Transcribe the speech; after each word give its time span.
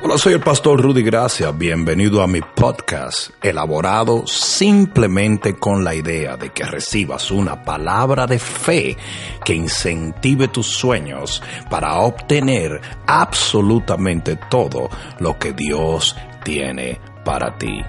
Hola, 0.00 0.16
soy 0.16 0.34
el 0.34 0.40
pastor 0.40 0.80
Rudy 0.80 1.02
Gracia. 1.02 1.50
Bienvenido 1.50 2.22
a 2.22 2.28
mi 2.28 2.40
podcast, 2.40 3.30
elaborado 3.42 4.24
simplemente 4.28 5.54
con 5.56 5.82
la 5.82 5.92
idea 5.92 6.36
de 6.36 6.50
que 6.50 6.62
recibas 6.64 7.32
una 7.32 7.64
palabra 7.64 8.28
de 8.28 8.38
fe 8.38 8.96
que 9.44 9.54
incentive 9.54 10.46
tus 10.46 10.68
sueños 10.68 11.42
para 11.68 11.96
obtener 11.96 12.80
absolutamente 13.08 14.36
todo 14.48 14.88
lo 15.18 15.36
que 15.36 15.52
Dios 15.52 16.14
tiene 16.44 17.00
para 17.24 17.58
ti. 17.58 17.82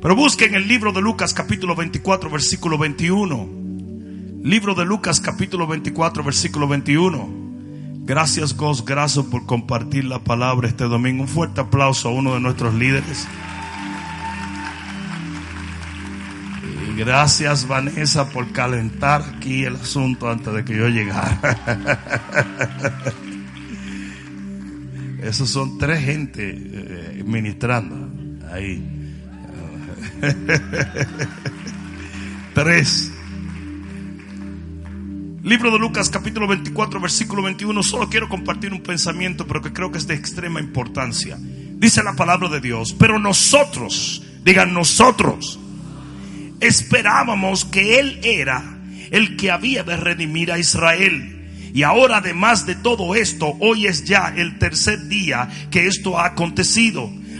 Pero 0.00 0.16
busquen 0.16 0.56
el 0.56 0.66
libro 0.66 0.92
de 0.92 1.00
Lucas 1.00 1.32
capítulo 1.32 1.76
24 1.76 2.28
versículo 2.28 2.76
21. 2.76 3.48
Libro 4.42 4.74
de 4.74 4.84
Lucas 4.84 5.20
capítulo 5.20 5.68
24 5.68 6.24
versículo 6.24 6.66
21. 6.66 7.41
Gracias, 8.04 8.56
Gos 8.56 8.84
Graso, 8.84 9.30
por 9.30 9.46
compartir 9.46 10.04
la 10.04 10.18
palabra 10.18 10.66
este 10.66 10.84
domingo. 10.84 11.22
Un 11.22 11.28
fuerte 11.28 11.60
aplauso 11.60 12.08
a 12.08 12.12
uno 12.12 12.34
de 12.34 12.40
nuestros 12.40 12.74
líderes. 12.74 13.28
Y 16.64 16.98
gracias, 16.98 17.68
Vanessa, 17.68 18.28
por 18.28 18.50
calentar 18.50 19.22
aquí 19.36 19.64
el 19.64 19.76
asunto 19.76 20.28
antes 20.28 20.52
de 20.52 20.64
que 20.64 20.76
yo 20.76 20.88
llegara. 20.88 21.38
Esos 25.22 25.50
son 25.50 25.78
tres 25.78 26.04
gente 26.04 26.52
eh, 26.52 27.22
ministrando 27.24 28.10
ahí. 28.52 28.84
tres. 32.54 33.11
Libro 35.44 35.72
de 35.72 35.78
Lucas 35.80 36.08
capítulo 36.08 36.46
24 36.46 37.00
versículo 37.00 37.42
21. 37.42 37.82
Solo 37.82 38.08
quiero 38.08 38.28
compartir 38.28 38.72
un 38.72 38.80
pensamiento, 38.80 39.44
pero 39.44 39.60
que 39.60 39.72
creo 39.72 39.90
que 39.90 39.98
es 39.98 40.06
de 40.06 40.14
extrema 40.14 40.60
importancia. 40.60 41.36
Dice 41.36 42.04
la 42.04 42.14
palabra 42.14 42.48
de 42.48 42.60
Dios, 42.60 42.94
pero 42.96 43.18
nosotros, 43.18 44.22
digan 44.44 44.72
nosotros, 44.72 45.58
esperábamos 46.60 47.64
que 47.64 47.98
Él 47.98 48.20
era 48.22 48.62
el 49.10 49.36
que 49.36 49.50
había 49.50 49.82
de 49.82 49.96
redimir 49.96 50.52
a 50.52 50.60
Israel. 50.60 51.50
Y 51.74 51.82
ahora 51.82 52.18
además 52.18 52.64
de 52.64 52.76
todo 52.76 53.16
esto, 53.16 53.56
hoy 53.58 53.88
es 53.88 54.04
ya 54.04 54.32
el 54.36 54.60
tercer 54.60 55.08
día 55.08 55.48
que 55.72 55.88
esto 55.88 56.20
ha 56.20 56.26
acontecido 56.26 57.10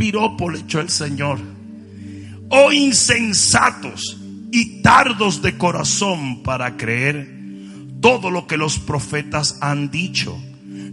piropo 0.00 0.48
le 0.48 0.60
echó 0.60 0.80
el 0.80 0.88
Señor. 0.88 1.38
Oh 2.48 2.72
insensatos 2.72 4.16
y 4.50 4.80
tardos 4.80 5.42
de 5.42 5.58
corazón 5.58 6.42
para 6.42 6.78
creer 6.78 7.30
todo 8.00 8.30
lo 8.30 8.46
que 8.46 8.56
los 8.56 8.78
profetas 8.78 9.58
han 9.60 9.90
dicho. 9.90 10.42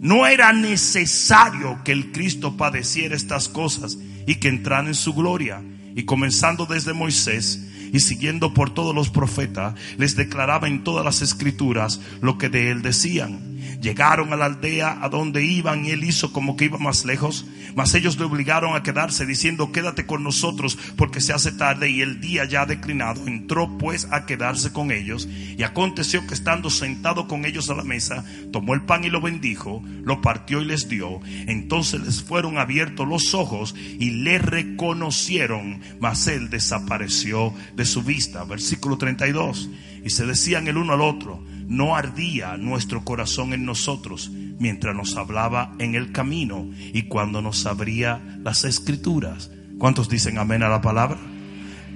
No 0.01 0.27
era 0.27 0.51
necesario 0.51 1.79
que 1.85 1.93
el 1.93 2.11
Cristo 2.11 2.57
padeciera 2.57 3.15
estas 3.15 3.47
cosas 3.47 3.97
y 4.27 4.35
que 4.35 4.49
entrara 4.49 4.85
en 4.85 4.93
su 4.93 5.13
gloria. 5.13 5.63
Y 5.95 6.03
comenzando 6.03 6.65
desde 6.65 6.91
Moisés 6.91 7.65
y 7.93 8.01
siguiendo 8.01 8.53
por 8.53 8.73
todos 8.73 8.93
los 8.93 9.09
profetas, 9.09 9.73
les 9.97 10.17
declaraba 10.17 10.67
en 10.67 10.83
todas 10.83 11.05
las 11.05 11.21
escrituras 11.21 12.01
lo 12.19 12.37
que 12.37 12.49
de 12.49 12.71
él 12.71 12.81
decían. 12.81 13.56
Llegaron 13.81 14.33
a 14.33 14.35
la 14.35 14.45
aldea 14.45 14.99
a 15.01 15.09
donde 15.09 15.45
iban 15.45 15.85
y 15.85 15.91
él 15.91 16.03
hizo 16.03 16.33
como 16.33 16.55
que 16.55 16.65
iba 16.65 16.77
más 16.77 17.05
lejos. 17.05 17.45
Mas 17.75 17.93
ellos 17.93 18.17
le 18.17 18.25
obligaron 18.25 18.75
a 18.75 18.83
quedarse 18.83 19.25
diciendo, 19.25 19.71
quédate 19.71 20.05
con 20.05 20.23
nosotros 20.23 20.77
porque 20.95 21.21
se 21.21 21.33
hace 21.33 21.51
tarde 21.51 21.89
y 21.89 22.01
el 22.01 22.19
día 22.19 22.45
ya 22.45 22.61
ha 22.61 22.65
declinado. 22.65 23.27
Entró 23.27 23.77
pues 23.77 24.07
a 24.11 24.25
quedarse 24.25 24.71
con 24.71 24.91
ellos 24.91 25.27
y 25.27 25.61
aconteció 25.63 26.25
que 26.25 26.33
estando 26.33 26.69
sentado 26.69 27.27
con 27.27 27.45
ellos 27.45 27.69
a 27.69 27.75
la 27.75 27.83
mesa, 27.83 28.25
tomó 28.51 28.73
el 28.73 28.81
pan 28.81 29.03
y 29.03 29.09
lo 29.09 29.21
bendijo, 29.21 29.83
lo 30.03 30.21
partió 30.21 30.61
y 30.61 30.65
les 30.65 30.89
dio. 30.89 31.19
Entonces 31.47 32.01
les 32.01 32.23
fueron 32.23 32.57
abiertos 32.57 33.07
los 33.07 33.33
ojos 33.33 33.75
y 33.77 34.09
le 34.09 34.39
reconocieron, 34.39 35.81
mas 35.99 36.27
él 36.27 36.49
desapareció 36.49 37.53
de 37.75 37.85
su 37.85 38.03
vista. 38.03 38.43
Versículo 38.43 38.97
32. 38.97 39.69
Y 40.03 40.09
se 40.09 40.25
decían 40.25 40.67
el 40.67 40.77
uno 40.77 40.93
al 40.93 41.01
otro, 41.01 41.43
no 41.67 41.95
ardía 41.95 42.57
nuestro 42.57 43.03
corazón 43.03 43.53
en 43.53 43.65
nosotros 43.65 44.31
mientras 44.31 44.95
nos 44.95 45.15
hablaba 45.17 45.73
en 45.79 45.95
el 45.95 46.11
camino 46.11 46.67
y 46.77 47.03
cuando 47.03 47.41
nos 47.41 47.65
abría 47.65 48.21
las 48.43 48.63
escrituras. 48.63 49.51
¿Cuántos 49.77 50.09
dicen 50.09 50.37
amén 50.37 50.63
a 50.63 50.69
la 50.69 50.81
palabra? 50.81 51.17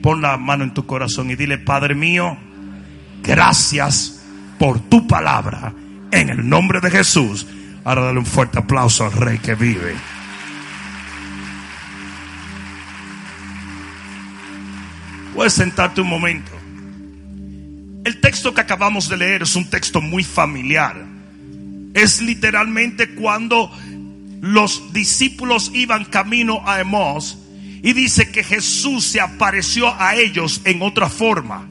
Pon 0.01 0.21
la 0.21 0.37
mano 0.37 0.63
en 0.63 0.73
tu 0.73 0.85
corazón 0.85 1.31
y 1.31 1.35
dile, 1.35 1.57
Padre 1.57 1.95
mío, 1.95 2.37
gracias 3.23 4.23
por 4.59 4.79
tu 4.79 5.07
palabra. 5.07 5.73
En 6.11 6.29
el 6.29 6.47
nombre 6.47 6.81
de 6.81 6.91
Jesús. 6.91 7.47
Ahora 7.83 8.03
dale 8.03 8.19
un 8.19 8.25
fuerte 8.25 8.59
aplauso 8.59 9.05
al 9.05 9.13
Rey 9.13 9.39
que 9.39 9.55
vive. 9.55 9.95
Puedes 15.33 15.53
sentarte 15.53 16.01
un 16.01 16.09
momento. 16.09 16.60
El 18.03 18.19
texto 18.19 18.53
que 18.53 18.61
acabamos 18.61 19.09
de 19.09 19.17
leer 19.17 19.43
es 19.43 19.55
un 19.55 19.69
texto 19.69 20.01
muy 20.01 20.23
familiar. 20.23 21.05
Es 21.93 22.21
literalmente 22.21 23.13
cuando 23.15 23.71
los 24.41 24.91
discípulos 24.91 25.71
iban 25.73 26.05
camino 26.05 26.67
a 26.67 26.79
Emos 26.79 27.37
y 27.83 27.93
dice 27.93 28.31
que 28.31 28.43
Jesús 28.43 29.05
se 29.05 29.21
apareció 29.21 29.93
a 29.99 30.15
ellos 30.15 30.61
en 30.65 30.81
otra 30.81 31.09
forma. 31.09 31.67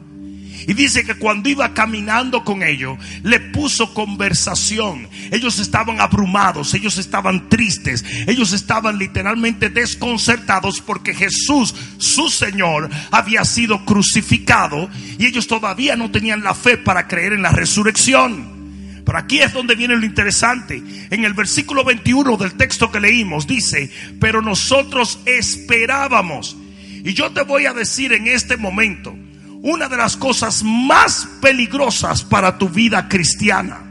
Y 0.71 0.75
dice 0.75 1.03
que 1.03 1.17
cuando 1.17 1.49
iba 1.49 1.75
caminando 1.75 2.45
con 2.45 2.63
ellos, 2.63 2.97
le 3.25 3.41
puso 3.41 3.93
conversación. 3.93 5.09
Ellos 5.33 5.59
estaban 5.59 6.01
abrumados, 6.01 6.75
ellos 6.75 6.97
estaban 6.97 7.49
tristes, 7.49 8.05
ellos 8.29 8.53
estaban 8.53 8.97
literalmente 8.97 9.69
desconcertados 9.69 10.81
porque 10.81 11.13
Jesús, 11.13 11.75
su 11.99 12.29
Señor, 12.29 12.89
había 13.11 13.45
sido 13.45 13.85
crucificado 13.85 14.89
y 15.19 15.27
ellos 15.27 15.49
todavía 15.49 15.97
no 15.97 16.13
tenían 16.13 16.45
la 16.45 16.55
fe 16.55 16.77
para 16.77 17.09
creer 17.09 17.33
en 17.33 17.43
la 17.43 17.51
resurrección. 17.51 19.03
Pero 19.05 19.19
aquí 19.19 19.41
es 19.41 19.53
donde 19.53 19.75
viene 19.75 19.97
lo 19.97 20.07
interesante. 20.07 20.81
En 21.11 21.25
el 21.25 21.35
versículo 21.35 21.83
21 21.83 22.37
del 22.37 22.53
texto 22.53 22.93
que 22.93 23.01
leímos 23.01 23.49
dice, 23.49 23.91
pero 24.21 24.41
nosotros 24.41 25.19
esperábamos. 25.27 26.57
Y 27.03 27.13
yo 27.13 27.33
te 27.33 27.43
voy 27.43 27.67
a 27.67 27.73
decir 27.73 28.13
en 28.13 28.29
este 28.29 28.57
momento, 28.57 29.17
una 29.63 29.89
de 29.89 29.97
las 29.97 30.17
cosas 30.17 30.63
más 30.63 31.29
peligrosas 31.41 32.25
para 32.25 32.57
tu 32.57 32.69
vida 32.69 33.09
cristiana. 33.09 33.87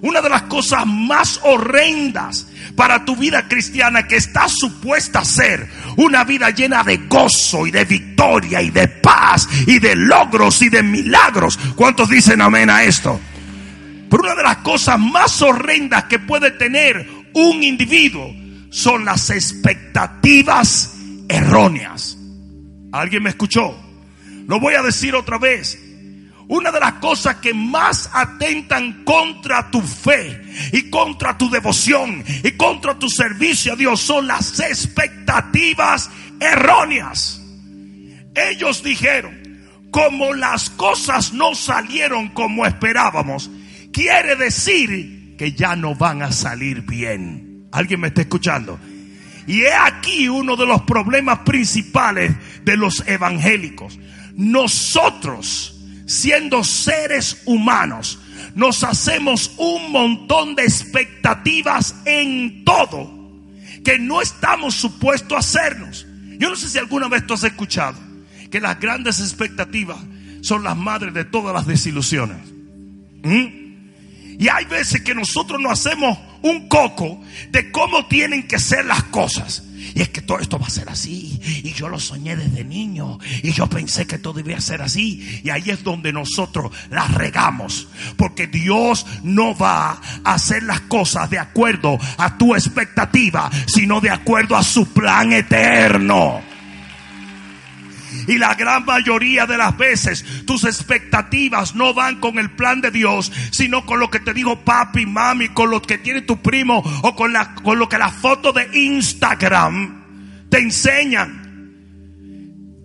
Una 0.00 0.20
de 0.20 0.28
las 0.28 0.42
cosas 0.42 0.86
más 0.86 1.40
horrendas 1.42 2.46
para 2.76 3.04
tu 3.04 3.16
vida 3.16 3.48
cristiana 3.48 4.06
que 4.06 4.16
está 4.16 4.48
supuesta 4.48 5.20
a 5.20 5.24
ser 5.24 5.68
una 5.96 6.22
vida 6.22 6.50
llena 6.50 6.84
de 6.84 6.98
gozo 6.98 7.66
y 7.66 7.72
de 7.72 7.84
victoria 7.84 8.62
y 8.62 8.70
de 8.70 8.86
paz 8.86 9.48
y 9.66 9.80
de 9.80 9.96
logros 9.96 10.62
y 10.62 10.68
de 10.68 10.84
milagros. 10.84 11.58
¿Cuántos 11.74 12.08
dicen 12.08 12.40
amén 12.40 12.70
a 12.70 12.84
esto? 12.84 13.18
Pero 14.08 14.22
una 14.22 14.36
de 14.36 14.42
las 14.44 14.58
cosas 14.58 15.00
más 15.00 15.42
horrendas 15.42 16.04
que 16.04 16.20
puede 16.20 16.52
tener 16.52 17.08
un 17.34 17.62
individuo 17.62 18.32
son 18.70 19.04
las 19.04 19.30
expectativas 19.30 20.94
erróneas. 21.28 22.16
¿Alguien 22.92 23.24
me 23.24 23.30
escuchó? 23.30 23.87
Lo 24.48 24.58
voy 24.58 24.74
a 24.74 24.82
decir 24.82 25.14
otra 25.14 25.38
vez. 25.38 25.78
Una 26.48 26.72
de 26.72 26.80
las 26.80 26.94
cosas 26.94 27.36
que 27.36 27.52
más 27.52 28.08
atentan 28.14 29.04
contra 29.04 29.70
tu 29.70 29.82
fe 29.82 30.42
y 30.72 30.88
contra 30.88 31.36
tu 31.36 31.50
devoción 31.50 32.24
y 32.42 32.52
contra 32.52 32.98
tu 32.98 33.10
servicio 33.10 33.74
a 33.74 33.76
Dios 33.76 34.00
son 34.00 34.26
las 34.26 34.58
expectativas 34.58 36.10
erróneas. 36.40 37.42
Ellos 38.34 38.82
dijeron, 38.82 39.38
como 39.90 40.32
las 40.32 40.70
cosas 40.70 41.34
no 41.34 41.54
salieron 41.54 42.28
como 42.28 42.64
esperábamos, 42.64 43.50
quiere 43.92 44.34
decir 44.34 45.36
que 45.36 45.52
ya 45.52 45.76
no 45.76 45.94
van 45.94 46.22
a 46.22 46.32
salir 46.32 46.80
bien. 46.80 47.68
¿Alguien 47.70 48.00
me 48.00 48.08
está 48.08 48.22
escuchando? 48.22 48.80
Y 49.46 49.60
he 49.60 49.74
aquí 49.74 50.26
uno 50.30 50.56
de 50.56 50.64
los 50.64 50.82
problemas 50.82 51.40
principales 51.40 52.34
de 52.64 52.78
los 52.78 53.06
evangélicos 53.06 53.98
nosotros, 54.38 55.74
siendo 56.06 56.62
seres 56.62 57.42
humanos, 57.44 58.20
nos 58.54 58.84
hacemos 58.84 59.50
un 59.56 59.90
montón 59.90 60.54
de 60.54 60.62
expectativas 60.62 61.96
en 62.04 62.64
todo 62.64 63.12
que 63.84 63.98
no 63.98 64.22
estamos 64.22 64.76
supuestos 64.76 65.32
a 65.32 65.40
hacernos. 65.40 66.06
Yo 66.38 66.50
no 66.50 66.54
sé 66.54 66.68
si 66.68 66.78
alguna 66.78 67.08
vez 67.08 67.26
tú 67.26 67.34
has 67.34 67.42
escuchado 67.42 67.98
que 68.48 68.60
las 68.60 68.78
grandes 68.78 69.18
expectativas 69.18 69.98
son 70.40 70.62
las 70.62 70.76
madres 70.76 71.12
de 71.14 71.24
todas 71.24 71.52
las 71.52 71.66
desilusiones. 71.66 72.38
¿Mm? 73.24 74.38
Y 74.38 74.48
hay 74.48 74.66
veces 74.66 75.02
que 75.02 75.16
nosotros 75.16 75.60
nos 75.60 75.72
hacemos 75.72 76.16
un 76.42 76.68
coco 76.68 77.20
de 77.50 77.72
cómo 77.72 78.06
tienen 78.06 78.46
que 78.46 78.60
ser 78.60 78.84
las 78.84 79.02
cosas. 79.04 79.64
Y 79.94 80.02
es 80.02 80.08
que 80.08 80.22
todo 80.22 80.38
esto 80.38 80.58
va 80.58 80.66
a 80.66 80.70
ser 80.70 80.88
así. 80.88 81.40
Y 81.64 81.72
yo 81.72 81.88
lo 81.88 81.98
soñé 81.98 82.36
desde 82.36 82.64
niño. 82.64 83.18
Y 83.42 83.52
yo 83.52 83.68
pensé 83.68 84.06
que 84.06 84.18
todo 84.18 84.34
debía 84.34 84.60
ser 84.60 84.82
así. 84.82 85.40
Y 85.44 85.50
ahí 85.50 85.70
es 85.70 85.84
donde 85.84 86.12
nosotros 86.12 86.72
las 86.90 87.12
regamos. 87.14 87.88
Porque 88.16 88.46
Dios 88.46 89.06
no 89.22 89.56
va 89.56 90.00
a 90.24 90.34
hacer 90.34 90.62
las 90.62 90.82
cosas 90.82 91.30
de 91.30 91.38
acuerdo 91.38 91.98
a 92.16 92.36
tu 92.38 92.54
expectativa, 92.54 93.50
sino 93.66 94.00
de 94.00 94.10
acuerdo 94.10 94.56
a 94.56 94.62
su 94.62 94.86
plan 94.92 95.32
eterno. 95.32 96.40
Y 98.28 98.36
la 98.36 98.54
gran 98.54 98.84
mayoría 98.84 99.46
de 99.46 99.56
las 99.56 99.76
veces 99.76 100.44
tus 100.44 100.64
expectativas 100.64 101.74
no 101.74 101.94
van 101.94 102.20
con 102.20 102.38
el 102.38 102.50
plan 102.50 102.82
de 102.82 102.90
Dios, 102.90 103.32
sino 103.50 103.86
con 103.86 103.98
lo 103.98 104.10
que 104.10 104.20
te 104.20 104.34
dijo 104.34 104.64
papi, 104.64 105.06
mami, 105.06 105.48
con 105.48 105.70
lo 105.70 105.80
que 105.80 105.96
tiene 105.96 106.20
tu 106.20 106.42
primo 106.42 106.82
o 107.02 107.16
con, 107.16 107.32
la, 107.32 107.54
con 107.54 107.78
lo 107.78 107.88
que 107.88 107.96
las 107.96 108.14
fotos 108.14 108.54
de 108.54 108.68
Instagram 108.78 110.04
te 110.50 110.58
enseñan. 110.58 111.48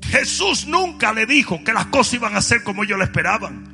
Jesús 0.10 0.66
nunca 0.66 1.12
le 1.12 1.26
dijo 1.26 1.62
que 1.62 1.74
las 1.74 1.88
cosas 1.88 2.14
iban 2.14 2.38
a 2.38 2.42
ser 2.42 2.64
como 2.64 2.84
ellos 2.84 2.98
le 2.98 3.06
esperaban. 3.06 3.74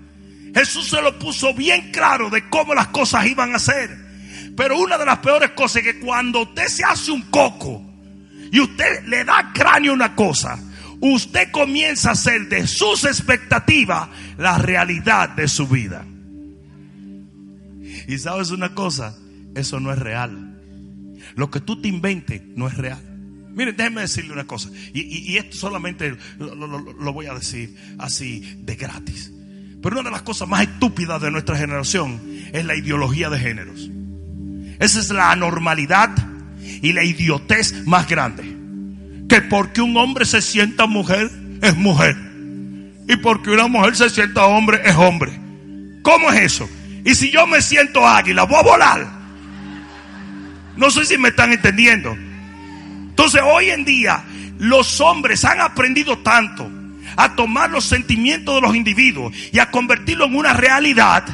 Jesús 0.55 0.89
se 0.89 1.01
lo 1.03 1.19
puso 1.19 1.53
bien 1.53 1.91
claro 1.91 2.31
de 2.31 2.49
cómo 2.49 2.73
las 2.73 2.87
cosas 2.87 3.27
iban 3.27 3.53
a 3.53 3.59
ser. 3.59 3.95
Pero 4.57 4.79
una 4.79 4.97
de 4.97 5.05
las 5.05 5.19
peores 5.19 5.51
cosas 5.51 5.83
es 5.83 5.93
que 5.93 5.99
cuando 5.99 6.41
usted 6.41 6.67
se 6.67 6.83
hace 6.83 7.11
un 7.11 7.21
coco 7.23 7.83
y 8.51 8.59
usted 8.59 9.05
le 9.05 9.23
da 9.23 9.51
cráneo 9.53 9.91
a 9.91 9.95
una 9.95 10.15
cosa, 10.15 10.57
usted 11.01 11.51
comienza 11.51 12.09
a 12.09 12.13
hacer 12.13 12.49
de 12.49 12.67
sus 12.67 13.05
expectativas 13.05 14.09
la 14.37 14.57
realidad 14.57 15.29
de 15.29 15.47
su 15.47 15.67
vida. 15.67 16.05
Y 18.07 18.17
sabes 18.17 18.51
una 18.51 18.73
cosa, 18.73 19.17
eso 19.55 19.79
no 19.79 19.91
es 19.91 19.99
real. 19.99 20.57
Lo 21.35 21.49
que 21.49 21.59
tú 21.59 21.81
te 21.81 21.87
inventes 21.87 22.41
no 22.55 22.67
es 22.67 22.75
real. 22.75 23.01
Miren, 23.53 23.75
déjenme 23.75 24.01
decirle 24.01 24.33
una 24.33 24.45
cosa. 24.45 24.69
Y, 24.93 25.37
esto 25.37 25.57
solamente 25.57 26.17
lo, 26.37 26.55
lo, 26.55 27.13
voy 27.13 27.25
a 27.25 27.33
decir 27.33 27.75
así 27.97 28.41
de 28.59 28.75
gratis. 28.75 29.31
Pero 29.81 29.99
una 29.99 30.09
de 30.09 30.13
las 30.13 30.21
cosas 30.23 30.47
más 30.47 30.61
estúpidas 30.63 31.21
de 31.21 31.31
nuestra 31.31 31.57
generación 31.57 32.19
es 32.51 32.65
la 32.65 32.75
ideología 32.75 33.29
de 33.29 33.39
géneros. 33.39 33.89
Esa 34.79 34.99
es 34.99 35.09
la 35.09 35.31
anormalidad 35.31 36.09
y 36.81 36.93
la 36.93 37.03
idiotez 37.03 37.85
más 37.85 38.07
grande 38.07 38.58
que 39.29 39.41
porque 39.41 39.81
un 39.81 39.95
hombre 39.95 40.25
se 40.25 40.41
sienta 40.41 40.87
mujer, 40.87 41.29
es 41.61 41.77
mujer. 41.77 42.17
Y 43.07 43.15
porque 43.17 43.51
una 43.51 43.67
mujer 43.67 43.95
se 43.95 44.09
sienta 44.09 44.45
hombre, 44.45 44.81
es 44.83 44.95
hombre. 44.95 45.31
¿Cómo 46.01 46.31
es 46.31 46.41
eso? 46.41 46.69
Y 47.05 47.15
si 47.15 47.31
yo 47.31 47.47
me 47.47 47.61
siento 47.61 48.05
águila, 48.05 48.43
voy 48.43 48.57
a 48.59 48.63
volar. 48.63 49.07
No 50.75 50.89
sé 50.89 51.05
si 51.05 51.17
me 51.17 51.29
están 51.29 51.53
entendiendo. 51.53 52.17
Entonces 53.09 53.41
hoy 53.43 53.69
en 53.69 53.85
día 53.85 54.23
los 54.57 54.99
hombres 55.01 55.45
han 55.45 55.61
aprendido 55.61 56.17
tanto 56.19 56.69
a 57.15 57.35
tomar 57.35 57.69
los 57.69 57.85
sentimientos 57.85 58.55
de 58.55 58.61
los 58.61 58.75
individuos 58.75 59.33
y 59.51 59.59
a 59.59 59.69
convertirlo 59.71 60.25
en 60.25 60.35
una 60.35 60.53
realidad 60.53 61.25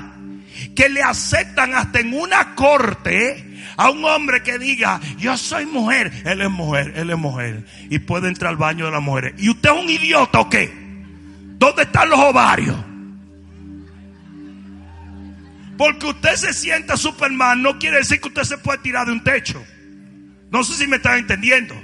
que 0.75 0.89
le 0.89 1.01
aceptan 1.01 1.73
hasta 1.73 1.99
en 1.99 2.13
una 2.13 2.55
corte 2.55 3.54
a 3.77 3.89
un 3.89 4.03
hombre 4.05 4.41
que 4.43 4.57
diga, 4.59 4.99
yo 5.17 5.37
soy 5.37 5.65
mujer, 5.65 6.11
él 6.25 6.41
es 6.41 6.49
mujer, 6.49 6.93
él 6.95 7.09
es 7.09 7.17
mujer. 7.17 7.65
Y 7.89 7.99
puede 7.99 8.27
entrar 8.27 8.51
al 8.51 8.57
baño 8.57 8.85
de 8.85 8.91
las 8.91 9.01
mujeres. 9.01 9.33
¿Y 9.37 9.49
usted 9.49 9.69
es 9.71 9.83
un 9.83 9.89
idiota 9.89 10.39
o 10.39 10.49
qué? 10.49 10.71
¿Dónde 11.57 11.83
están 11.83 12.09
los 12.09 12.19
ovarios? 12.19 12.75
Porque 15.77 16.05
usted 16.05 16.35
se 16.35 16.53
sienta 16.53 16.95
Superman 16.95 17.61
no 17.61 17.77
quiere 17.77 17.97
decir 17.97 18.21
que 18.21 18.29
usted 18.29 18.43
se 18.43 18.57
puede 18.57 18.79
tirar 18.79 19.07
de 19.07 19.11
un 19.11 19.23
techo. 19.23 19.63
No 20.51 20.63
sé 20.63 20.73
si 20.75 20.87
me 20.87 20.97
están 20.97 21.19
entendiendo. 21.19 21.75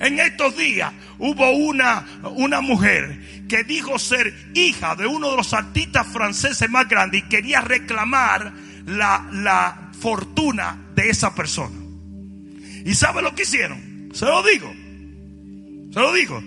En 0.00 0.18
estos 0.18 0.56
días 0.56 0.92
hubo 1.18 1.50
una, 1.50 2.06
una 2.22 2.62
mujer 2.62 3.44
que 3.46 3.64
dijo 3.64 3.98
ser 3.98 4.32
hija 4.54 4.94
de 4.94 5.06
uno 5.06 5.32
de 5.32 5.36
los 5.36 5.52
artistas 5.52 6.06
franceses 6.06 6.70
más 6.70 6.88
grandes 6.88 7.22
y 7.22 7.28
quería 7.28 7.60
reclamar 7.60 8.52
la, 8.86 9.28
la 9.32 9.79
fortuna 10.00 10.90
de 10.94 11.10
esa 11.10 11.34
persona. 11.34 11.76
¿Y 12.84 12.94
sabe 12.94 13.22
lo 13.22 13.34
que 13.34 13.42
hicieron? 13.42 14.10
Se 14.12 14.24
lo 14.24 14.42
digo. 14.42 14.72
Se 15.92 16.00
lo 16.00 16.12
digo. 16.12 16.42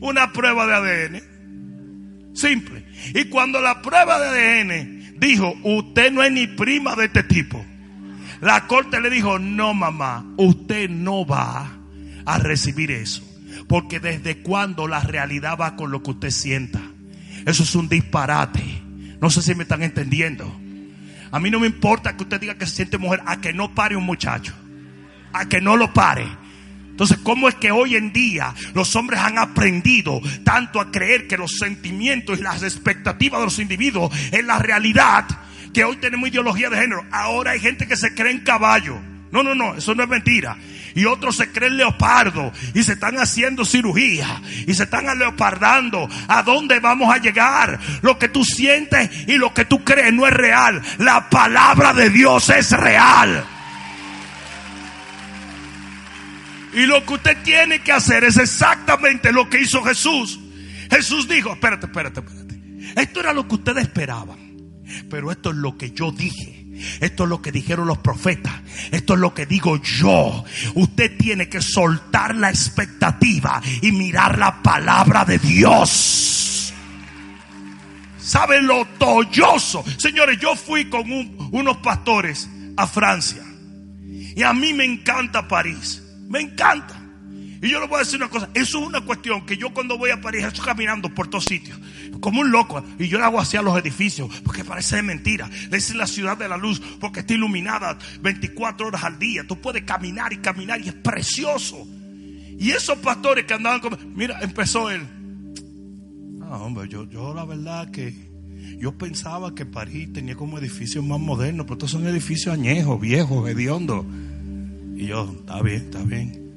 Una 0.00 0.32
prueba 0.32 0.66
de 0.66 0.74
ADN. 0.74 2.34
Simple. 2.34 2.84
Y 3.14 3.24
cuando 3.26 3.60
la 3.60 3.82
prueba 3.82 4.18
de 4.18 4.60
ADN 4.60 5.18
dijo, 5.18 5.54
usted 5.62 6.12
no 6.12 6.22
es 6.22 6.32
ni 6.32 6.46
prima 6.46 6.96
de 6.96 7.06
este 7.06 7.22
tipo. 7.22 7.64
La 8.40 8.66
corte 8.66 9.00
le 9.00 9.10
dijo, 9.10 9.38
no 9.38 9.74
mamá, 9.74 10.24
usted 10.36 10.88
no 10.88 11.26
va 11.26 11.78
a 12.24 12.38
recibir 12.38 12.90
eso. 12.90 13.24
Porque 13.66 14.00
desde 14.00 14.42
cuando 14.42 14.86
la 14.86 15.00
realidad 15.00 15.58
va 15.60 15.76
con 15.76 15.90
lo 15.90 16.02
que 16.02 16.12
usted 16.12 16.30
sienta. 16.30 16.80
Eso 17.44 17.62
es 17.64 17.74
un 17.74 17.88
disparate. 17.88 18.62
No 19.20 19.30
sé 19.30 19.42
si 19.42 19.54
me 19.54 19.64
están 19.64 19.82
entendiendo. 19.82 20.54
A 21.30 21.38
mí 21.40 21.50
no 21.50 21.60
me 21.60 21.66
importa 21.66 22.16
que 22.16 22.22
usted 22.22 22.40
diga 22.40 22.56
que 22.56 22.66
se 22.66 22.76
siente 22.76 22.98
mujer, 22.98 23.22
a 23.26 23.40
que 23.40 23.52
no 23.52 23.74
pare 23.74 23.96
un 23.96 24.04
muchacho, 24.04 24.54
a 25.32 25.46
que 25.46 25.60
no 25.60 25.76
lo 25.76 25.92
pare. 25.92 26.26
Entonces, 26.90 27.18
¿cómo 27.22 27.48
es 27.48 27.54
que 27.54 27.70
hoy 27.70 27.94
en 27.94 28.12
día 28.12 28.52
los 28.74 28.96
hombres 28.96 29.20
han 29.20 29.38
aprendido 29.38 30.20
tanto 30.42 30.80
a 30.80 30.90
creer 30.90 31.28
que 31.28 31.36
los 31.38 31.56
sentimientos 31.58 32.38
y 32.38 32.42
las 32.42 32.62
expectativas 32.64 33.38
de 33.40 33.46
los 33.46 33.58
individuos 33.60 34.12
es 34.32 34.44
la 34.44 34.58
realidad? 34.58 35.24
Que 35.72 35.84
hoy 35.84 35.96
tenemos 35.98 36.28
ideología 36.28 36.70
de 36.70 36.76
género. 36.76 37.04
Ahora 37.12 37.52
hay 37.52 37.60
gente 37.60 37.86
que 37.86 37.96
se 37.96 38.14
cree 38.14 38.32
en 38.32 38.40
caballo. 38.40 38.98
No, 39.30 39.44
no, 39.44 39.54
no, 39.54 39.76
eso 39.76 39.94
no 39.94 40.02
es 40.02 40.08
mentira. 40.08 40.56
Y 40.94 41.04
otros 41.04 41.36
se 41.36 41.50
creen 41.52 41.76
leopardo 41.76 42.52
y 42.74 42.82
se 42.82 42.92
están 42.92 43.18
haciendo 43.18 43.64
cirugía 43.64 44.40
y 44.66 44.74
se 44.74 44.84
están 44.84 45.06
leopardando. 45.18 46.08
¿A 46.28 46.42
dónde 46.42 46.80
vamos 46.80 47.14
a 47.14 47.18
llegar? 47.18 47.78
Lo 48.02 48.18
que 48.18 48.28
tú 48.28 48.44
sientes 48.44 49.10
y 49.26 49.38
lo 49.38 49.54
que 49.54 49.64
tú 49.64 49.84
crees 49.84 50.12
no 50.12 50.26
es 50.26 50.32
real. 50.32 50.82
La 50.98 51.28
palabra 51.30 51.92
de 51.92 52.10
Dios 52.10 52.48
es 52.50 52.70
real. 52.72 53.44
Y 56.72 56.86
lo 56.86 57.04
que 57.04 57.14
usted 57.14 57.36
tiene 57.42 57.80
que 57.80 57.92
hacer 57.92 58.24
es 58.24 58.36
exactamente 58.36 59.32
lo 59.32 59.48
que 59.48 59.60
hizo 59.60 59.82
Jesús. 59.82 60.38
Jesús 60.90 61.28
dijo, 61.28 61.52
espérate, 61.52 61.86
espérate, 61.86 62.20
espérate. 62.20 62.60
Esto 63.00 63.20
era 63.20 63.32
lo 63.32 63.46
que 63.48 63.54
ustedes 63.56 63.84
esperaban. 63.84 64.38
Pero 65.10 65.30
esto 65.30 65.50
es 65.50 65.56
lo 65.56 65.76
que 65.76 65.90
yo 65.90 66.12
dije. 66.12 66.57
Esto 67.00 67.24
es 67.24 67.28
lo 67.28 67.42
que 67.42 67.52
dijeron 67.52 67.86
los 67.86 67.98
profetas. 67.98 68.52
Esto 68.90 69.14
es 69.14 69.20
lo 69.20 69.34
que 69.34 69.46
digo 69.46 69.76
yo. 69.76 70.44
Usted 70.74 71.16
tiene 71.16 71.48
que 71.48 71.60
soltar 71.60 72.34
la 72.34 72.50
expectativa 72.50 73.60
y 73.82 73.92
mirar 73.92 74.38
la 74.38 74.62
palabra 74.62 75.24
de 75.24 75.38
Dios. 75.38 76.72
¿Saben 78.18 78.66
lo 78.66 78.84
tolloso? 78.98 79.84
Señores, 79.96 80.38
yo 80.38 80.54
fui 80.54 80.90
con 80.90 81.10
unos 81.50 81.78
pastores 81.78 82.48
a 82.76 82.86
Francia. 82.86 83.42
Y 84.36 84.42
a 84.42 84.52
mí 84.52 84.74
me 84.74 84.84
encanta 84.84 85.48
París. 85.48 86.02
Me 86.28 86.40
encanta. 86.40 86.97
Y 87.60 87.68
yo 87.68 87.80
le 87.80 87.88
voy 87.88 87.96
a 87.96 87.98
decir 88.00 88.18
una 88.20 88.28
cosa, 88.28 88.48
eso 88.54 88.80
es 88.80 88.86
una 88.86 89.00
cuestión 89.00 89.44
que 89.44 89.56
yo 89.56 89.74
cuando 89.74 89.98
voy 89.98 90.10
a 90.10 90.20
París 90.20 90.44
estoy 90.44 90.64
caminando 90.64 91.12
por 91.12 91.28
todos 91.28 91.44
sitios, 91.44 91.78
como 92.20 92.40
un 92.40 92.52
loco, 92.52 92.84
y 92.98 93.08
yo 93.08 93.18
le 93.18 93.24
hago 93.24 93.40
hacia 93.40 93.62
los 93.62 93.76
edificios, 93.78 94.30
porque 94.44 94.64
parece 94.64 94.96
de 94.96 95.02
mentira. 95.02 95.50
Es 95.72 95.94
la 95.94 96.06
ciudad 96.06 96.36
de 96.36 96.48
la 96.48 96.56
luz, 96.56 96.80
porque 97.00 97.20
está 97.20 97.34
iluminada 97.34 97.98
24 98.20 98.86
horas 98.86 99.04
al 99.04 99.18
día. 99.18 99.44
Tú 99.46 99.60
puedes 99.60 99.82
caminar 99.82 100.32
y 100.32 100.38
caminar 100.38 100.80
y 100.80 100.88
es 100.88 100.94
precioso. 100.94 101.86
Y 102.58 102.70
esos 102.70 102.98
pastores 102.98 103.44
que 103.44 103.54
andaban 103.54 103.80
como, 103.80 103.96
mira, 104.14 104.38
empezó 104.40 104.90
él. 104.90 105.02
Ah, 106.42 106.58
hombre, 106.58 106.88
yo, 106.88 107.08
yo 107.08 107.34
la 107.34 107.44
verdad 107.44 107.90
que 107.90 108.28
yo 108.78 108.96
pensaba 108.96 109.54
que 109.54 109.66
París 109.66 110.12
tenía 110.12 110.36
como 110.36 110.58
edificios 110.58 111.04
más 111.04 111.20
modernos, 111.20 111.66
pero 111.66 111.74
estos 111.74 111.90
son 111.90 112.06
edificios 112.06 112.54
añejos, 112.54 113.00
viejos, 113.00 113.48
hediondos. 113.48 114.06
Y 114.96 115.06
yo, 115.06 115.34
está 115.40 115.60
bien, 115.62 115.82
está 115.82 116.02
bien. 116.02 116.47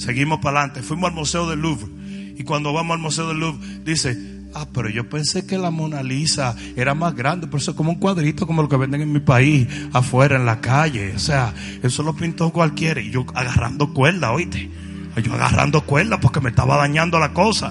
Seguimos 0.00 0.38
para 0.38 0.60
adelante. 0.60 0.82
Fuimos 0.82 1.10
al 1.10 1.14
Museo 1.14 1.46
del 1.46 1.60
Louvre. 1.60 1.86
Y 2.38 2.42
cuando 2.44 2.72
vamos 2.72 2.94
al 2.94 3.02
Museo 3.02 3.28
del 3.28 3.38
Louvre, 3.38 3.60
dice, 3.84 4.16
ah, 4.54 4.66
pero 4.72 4.88
yo 4.88 5.06
pensé 5.10 5.46
que 5.46 5.58
la 5.58 5.70
Mona 5.70 6.02
Lisa 6.02 6.56
era 6.74 6.94
más 6.94 7.14
grande, 7.14 7.46
pero 7.46 7.58
eso 7.58 7.72
es 7.72 7.76
como 7.76 7.90
un 7.90 7.98
cuadrito 7.98 8.46
como 8.46 8.62
lo 8.62 8.68
que 8.70 8.78
venden 8.78 9.02
en 9.02 9.12
mi 9.12 9.20
país, 9.20 9.68
afuera, 9.92 10.36
en 10.36 10.46
la 10.46 10.62
calle. 10.62 11.12
O 11.14 11.18
sea, 11.18 11.52
eso 11.82 12.02
lo 12.02 12.14
pintó 12.14 12.48
cualquiera. 12.50 13.02
Y 13.02 13.10
yo 13.10 13.26
agarrando 13.34 13.92
cuerda, 13.92 14.32
oíste. 14.32 14.70
Yo 15.22 15.34
agarrando 15.34 15.82
cuerda 15.82 16.18
porque 16.18 16.40
me 16.40 16.48
estaba 16.48 16.78
dañando 16.78 17.18
la 17.18 17.34
cosa. 17.34 17.70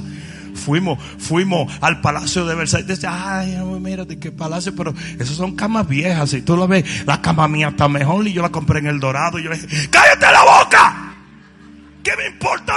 Fuimos, 0.53 0.99
fuimos 1.17 1.73
al 1.81 1.99
Palacio 1.99 2.45
de 2.45 2.53
Versalles. 2.53 2.87
Dice, 2.89 3.07
ay, 3.09 3.57
mira, 3.81 4.05
de 4.05 4.19
qué 4.19 4.31
palacio, 4.31 4.75
pero 4.75 4.93
esos 5.17 5.35
son 5.35 5.55
camas 5.55 5.87
viejas. 5.87 6.31
Y 6.33 6.43
tú 6.43 6.55
lo 6.55 6.67
ves, 6.67 7.07
la 7.07 7.23
cama 7.23 7.47
mía 7.47 7.69
está 7.69 7.87
mejor 7.87 8.27
y 8.27 8.33
yo 8.33 8.43
la 8.43 8.49
compré 8.49 8.77
en 8.77 8.85
el 8.85 8.99
Dorado. 8.99 9.39
Y 9.39 9.43
yo 9.45 9.49
le 9.49 9.57
dije, 9.57 9.89
cállate 9.89 10.31
la 10.31 10.43
boca. 10.43 10.98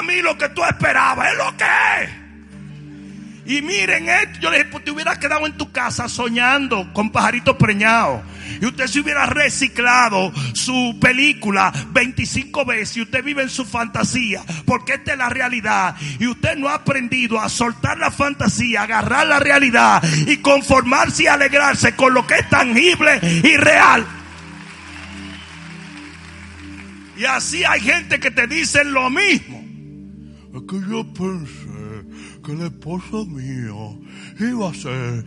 ¿Qué 0.03 0.07
me 0.07 0.15
importa 0.15 0.15
a 0.15 0.17
mí 0.17 0.23
lo 0.23 0.39
que 0.39 0.49
tú 0.51 0.65
esperabas? 0.65 1.33
Es 1.33 1.39
lo 1.39 1.57
que 1.57 1.65
es. 2.03 2.11
Y 3.45 3.61
miren 3.61 4.09
esto, 4.09 4.39
yo 4.41 4.51
le 4.51 4.59
dije, 4.59 4.71
pues 4.71 4.85
te 4.85 4.93
hubieras 4.93 5.19
quedado 5.19 5.47
en 5.47 5.57
tu 5.57 5.73
casa 5.73 6.09
soñando 6.09 6.93
con 6.93 7.11
pajaritos 7.11 7.57
preñados. 7.57 8.23
Y 8.61 8.67
usted 8.67 8.87
se 8.87 9.01
hubiera 9.01 9.27
reciclado 9.27 10.33
su 10.55 10.97
película 11.01 11.73
25 11.91 12.65
veces 12.65 12.99
y 12.99 13.03
usted 13.03 13.25
vive 13.25 13.43
en 13.43 13.51
su 13.51 13.65
fantasía, 13.65 14.43
porque 14.65 14.95
esta 14.95 15.13
es 15.13 15.19
la 15.19 15.29
realidad. 15.29 15.97
Y 16.21 16.29
usted 16.29 16.57
no 16.57 16.69
ha 16.69 16.75
aprendido 16.75 17.41
a 17.41 17.49
soltar 17.49 17.99
la 17.99 18.13
fantasía, 18.13 18.83
agarrar 18.83 19.27
la 19.27 19.41
realidad 19.41 20.03
y 20.27 20.37
conformarse 20.37 21.25
y 21.25 21.27
alegrarse 21.27 21.97
con 21.97 22.15
lo 22.15 22.25
que 22.27 22.37
es 22.37 22.49
tangible 22.49 23.19
y 23.23 23.57
real. 23.57 24.07
Y 27.17 27.25
así 27.25 27.65
hay 27.65 27.81
gente 27.81 28.21
que 28.21 28.31
te 28.31 28.47
dice 28.47 28.85
lo 28.85 29.11
mismo. 29.11 29.62
Es 30.55 30.63
que 30.69 30.81
yo 30.89 31.05
pensé 31.15 32.05
que 32.45 32.53
el 32.53 32.63
esposo 32.63 33.25
mío 33.25 33.99
iba 34.39 34.69
a 34.71 34.75
ser 34.75 35.25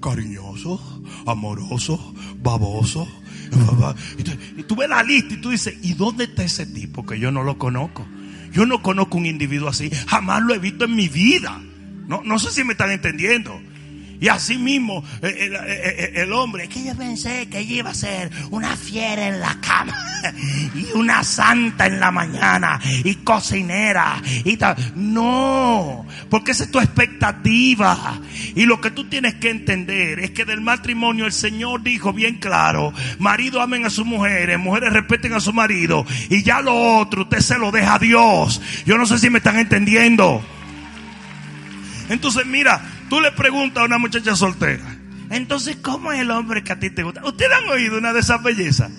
cariñoso, 0.00 0.80
amoroso, 1.24 2.14
baboso. 2.42 3.06
Y 4.58 4.62
tú 4.64 4.74
ves 4.74 4.88
la 4.88 5.04
lista 5.04 5.34
y 5.34 5.40
tú 5.40 5.50
dices, 5.50 5.76
¿y 5.82 5.94
dónde 5.94 6.24
está 6.24 6.42
ese 6.42 6.66
tipo 6.66 7.06
que 7.06 7.20
yo 7.20 7.30
no 7.30 7.44
lo 7.44 7.58
conozco? 7.58 8.04
Yo 8.52 8.66
no 8.66 8.82
conozco 8.82 9.18
un 9.18 9.26
individuo 9.26 9.68
así, 9.68 9.90
jamás 10.08 10.42
lo 10.42 10.54
he 10.54 10.58
visto 10.58 10.86
en 10.86 10.96
mi 10.96 11.08
vida. 11.08 11.62
No, 12.08 12.22
no 12.24 12.38
sé 12.38 12.50
si 12.50 12.64
me 12.64 12.72
están 12.72 12.90
entendiendo. 12.90 13.60
Y 14.20 14.28
así 14.28 14.56
mismo 14.56 15.04
el, 15.22 15.54
el, 16.14 16.32
hombre, 16.32 16.68
que 16.68 16.84
yo 16.84 16.94
pensé 16.94 17.48
que 17.48 17.60
ella 17.60 17.74
iba 17.74 17.90
a 17.90 17.94
ser 17.94 18.30
una 18.50 18.76
fiera 18.76 19.28
en 19.28 19.40
la 19.40 19.60
cama 19.60 19.96
y 20.74 20.86
una 20.96 21.22
santa 21.22 21.86
en 21.86 22.00
la 22.00 22.10
mañana 22.10 22.80
y 23.04 23.16
cocinera 23.16 24.22
y 24.44 24.56
tal. 24.56 24.76
No, 24.94 26.06
porque 26.30 26.52
esa 26.52 26.64
es 26.64 26.70
tu 26.70 26.78
expectativa. 26.78 28.20
Y 28.54 28.64
lo 28.66 28.80
que 28.80 28.90
tú 28.90 29.04
tienes 29.04 29.34
que 29.34 29.50
entender 29.50 30.20
es 30.20 30.30
que 30.30 30.44
del 30.44 30.60
matrimonio 30.60 31.26
el 31.26 31.32
Señor 31.32 31.82
dijo 31.82 32.12
bien 32.12 32.36
claro, 32.36 32.92
marido 33.18 33.60
amen 33.60 33.84
a 33.84 33.90
sus 33.90 34.06
mujeres, 34.06 34.58
mujeres 34.58 34.92
respeten 34.92 35.34
a 35.34 35.40
su 35.40 35.52
marido 35.52 36.06
y 36.30 36.42
ya 36.42 36.60
lo 36.60 36.74
otro 36.98 37.22
usted 37.22 37.40
se 37.40 37.58
lo 37.58 37.70
deja 37.70 37.94
a 37.94 37.98
Dios. 37.98 38.60
Yo 38.84 38.96
no 38.98 39.06
sé 39.06 39.18
si 39.18 39.30
me 39.30 39.38
están 39.38 39.58
entendiendo. 39.58 40.42
Entonces 42.08 42.46
mira, 42.46 42.80
Tú 43.08 43.20
le 43.20 43.32
preguntas 43.32 43.82
a 43.82 43.86
una 43.86 43.98
muchacha 43.98 44.34
soltera, 44.34 44.96
entonces, 45.30 45.76
¿cómo 45.76 46.12
es 46.12 46.20
el 46.20 46.30
hombre 46.30 46.62
que 46.62 46.72
a 46.72 46.78
ti 46.78 46.90
te 46.90 47.02
gusta? 47.02 47.24
¿Ustedes 47.24 47.52
han 47.52 47.68
oído 47.68 47.98
una 47.98 48.12
de 48.12 48.20
esas 48.20 48.42
bellezas? 48.42 48.90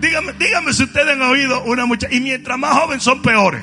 Dígame, 0.00 0.32
dígame 0.34 0.72
si 0.72 0.84
ustedes 0.84 1.08
han 1.08 1.22
oído 1.22 1.62
una 1.64 1.84
muchacha. 1.84 2.14
Y 2.14 2.20
mientras 2.20 2.58
más 2.58 2.76
jóvenes 2.78 3.02
son 3.02 3.20
peores. 3.20 3.62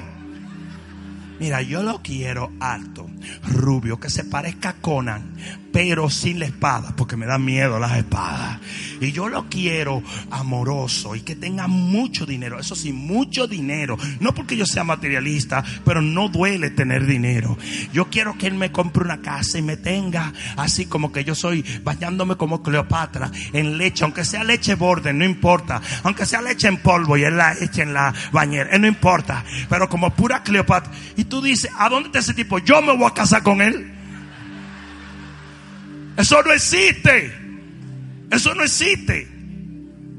Mira, 1.40 1.62
yo 1.62 1.84
lo 1.84 2.02
quiero 2.02 2.52
alto, 2.60 3.10
rubio, 3.48 4.00
que 4.00 4.10
se 4.10 4.24
parezca 4.24 4.70
a 4.70 4.74
Conan, 4.74 5.36
pero 5.76 6.10
sin 6.10 6.40
la 6.40 6.46
espada, 6.46 6.94
porque 6.96 7.18
me 7.18 7.26
da 7.26 7.38
miedo 7.38 7.78
las 7.80 7.98
espadas. 7.98 8.62
Y 9.02 9.12
yo 9.12 9.28
lo 9.28 9.50
quiero 9.50 10.02
amoroso 10.32 11.18
y 11.18 11.20
que 11.20 11.36
tenga 11.36 11.68
mucho 11.68 12.26
dinero. 12.26 12.58
Eso 12.58 12.78
sí, 12.78 12.94
mucho 12.94 13.46
dinero. 13.46 13.98
No 14.22 14.34
porque 14.34 14.56
yo 14.56 14.66
sea 14.66 14.86
materialista, 14.86 15.66
pero 15.84 16.02
no 16.02 16.30
duele 16.30 16.70
tener 16.70 17.06
dinero. 17.06 17.58
Yo 17.92 18.10
quiero 18.10 18.38
que 18.38 18.48
él 18.48 18.54
me 18.54 18.72
compre 18.72 19.04
una 19.04 19.20
casa 19.20 19.58
y 19.58 19.64
me 19.64 19.76
tenga 19.76 20.32
así 20.56 20.86
como 20.86 21.12
que 21.12 21.26
yo 21.26 21.36
soy 21.36 21.62
bañándome 21.84 22.38
como 22.38 22.64
Cleopatra 22.64 23.30
en 23.52 23.78
leche, 23.78 24.06
aunque 24.06 24.24
sea 24.24 24.46
leche 24.46 24.76
borde, 24.76 25.12
no 25.12 25.26
importa. 25.26 25.82
Aunque 26.04 26.26
sea 26.26 26.42
leche 26.42 26.70
en 26.70 26.78
polvo 26.78 27.18
y 27.18 27.26
él 27.26 27.36
la 27.36 27.52
eche 27.52 27.82
en 27.82 27.94
la 27.94 28.14
bañera, 28.32 28.74
eh, 28.74 28.80
no 28.80 28.88
importa. 28.88 29.44
Pero 29.68 29.90
como 29.90 30.16
pura 30.16 30.42
Cleopatra. 30.42 30.94
Y 31.18 31.26
tú 31.26 31.42
dices, 31.42 31.70
¿a 31.78 31.90
dónde 31.90 32.08
está 32.08 32.20
ese 32.20 32.34
tipo? 32.34 32.60
Yo 32.60 32.82
me 32.82 32.96
voy 32.96 33.08
a 33.08 33.14
casar 33.14 33.44
con 33.44 33.62
él. 33.62 33.95
Eso 36.18 36.42
no 36.44 36.52
existe. 36.52 37.34
Eso 38.32 38.54
no 38.56 38.64
existe. 38.64 39.22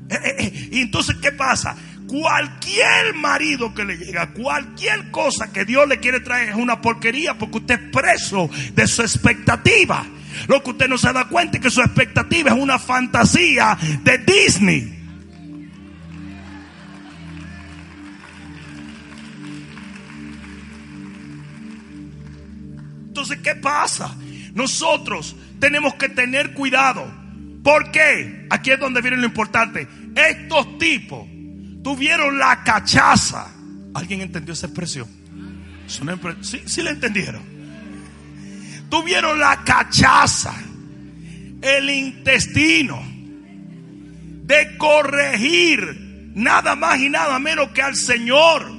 Eh, 0.09 0.15
eh, 0.15 0.37
eh. 0.38 0.69
Y 0.73 0.81
entonces, 0.81 1.17
¿qué 1.21 1.33
pasa? 1.33 1.76
Cualquier 2.07 3.15
marido 3.15 3.75
que 3.75 3.85
le 3.85 3.97
llega, 3.97 4.33
cualquier 4.33 5.11
cosa 5.11 5.53
que 5.53 5.65
Dios 5.65 5.88
le 5.88 5.99
quiere 5.99 6.21
traer 6.21 6.50
es 6.50 6.55
una 6.55 6.81
porquería 6.81 7.37
porque 7.37 7.59
usted 7.59 7.81
es 7.81 7.91
preso 7.91 8.49
de 8.75 8.87
su 8.87 9.03
expectativa. 9.03 10.07
Lo 10.47 10.62
que 10.62 10.71
usted 10.71 10.88
no 10.88 10.99
se 10.99 11.12
da 11.12 11.25
cuenta 11.29 11.57
es 11.57 11.62
que 11.62 11.71
su 11.71 11.81
expectativa 11.81 12.50
es 12.50 12.57
una 12.57 12.79
fantasía 12.79 13.76
de 14.05 14.19
Disney. 14.19 14.93
Entonces, 23.09 23.38
¿qué 23.43 23.55
pasa? 23.57 24.15
Nosotros 24.53 25.35
tenemos 25.58 25.94
que 25.94 26.08
tener 26.08 26.52
cuidado. 26.52 27.06
¿Por 27.62 27.90
qué? 27.90 28.46
Aquí 28.50 28.70
es 28.70 28.78
donde 28.78 29.00
viene 29.00 29.16
lo 29.16 29.26
importante. 29.26 29.88
Estos 30.14 30.78
tipos 30.78 31.26
tuvieron 31.82 32.38
la 32.38 32.62
cachaza. 32.62 33.48
¿Alguien 33.94 34.20
entendió 34.20 34.52
esa 34.52 34.66
expresión? 34.66 35.08
Sí, 36.40 36.62
sí 36.64 36.82
la 36.82 36.90
entendieron. 36.90 37.42
Tuvieron 38.88 39.38
la 39.38 39.64
cachaza, 39.64 40.54
el 41.60 41.90
intestino, 41.90 43.02
de 44.44 44.76
corregir 44.76 46.30
nada 46.34 46.76
más 46.76 47.00
y 47.00 47.08
nada 47.08 47.38
menos 47.38 47.70
que 47.70 47.82
al 47.82 47.96
Señor 47.96 48.70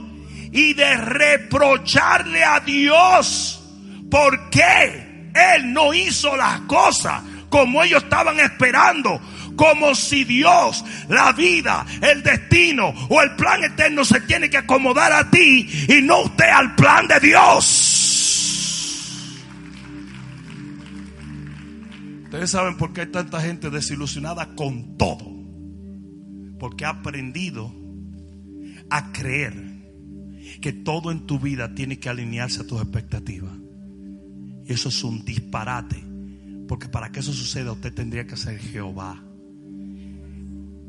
y 0.51 0.74
de 0.74 0.96
reprocharle 0.96 2.43
a 2.43 2.60
Dios. 2.62 3.63
¿Por 4.10 4.50
qué? 4.50 5.07
Él 5.38 5.74
no 5.74 5.94
hizo 5.94 6.36
las 6.36 6.62
cosas 6.62 7.22
como 7.50 7.84
ellos 7.84 8.03
estaban 8.03 8.39
esperando. 8.39 9.20
Como 9.56 9.96
si 9.96 10.24
Dios, 10.24 10.86
la 11.10 11.34
vida, 11.34 11.86
el 12.01 12.22
destino 12.22 12.94
o 13.10 13.22
el 13.22 13.36
plan 13.36 13.63
eterno 13.63 14.06
se 14.06 14.22
tiene 14.22 14.51
que 14.51 14.58
acomodar 14.58 15.12
a 15.12 15.32
ti 15.32 15.67
y 15.88 16.01
no 16.03 16.22
usted 16.22 16.46
al 16.46 16.75
plan 16.75 17.08
de 17.08 17.20
Dios. 17.20 18.08
Ustedes 22.25 22.51
saben 22.51 22.77
por 22.77 22.94
qué 22.94 23.01
hay 23.01 23.08
tanta 23.08 23.41
gente 23.41 23.72
desilusionada 23.72 24.53
con 24.53 24.96
todo. 24.98 25.25
Porque 26.60 26.86
ha 26.86 26.89
aprendido 26.89 27.74
a 28.91 29.12
creer 29.12 29.56
que 30.62 30.74
todo 30.74 31.12
en 31.12 31.25
tu 31.25 31.39
vida 31.39 31.74
tiene 31.74 32.00
que 32.00 32.10
alinearse 32.10 32.62
a 32.62 32.67
tus 32.67 32.82
expectativas. 32.82 33.53
Y 34.68 34.74
eso 34.74 34.90
es 34.90 35.04
un 35.04 35.24
disparate. 35.24 36.04
Porque 36.68 36.90
para 36.90 37.12
que 37.12 37.22
eso 37.22 37.32
suceda 37.32 37.72
usted 37.72 37.94
tendría 37.94 38.28
que 38.28 38.36
ser 38.36 38.60
Jehová. 38.60 39.24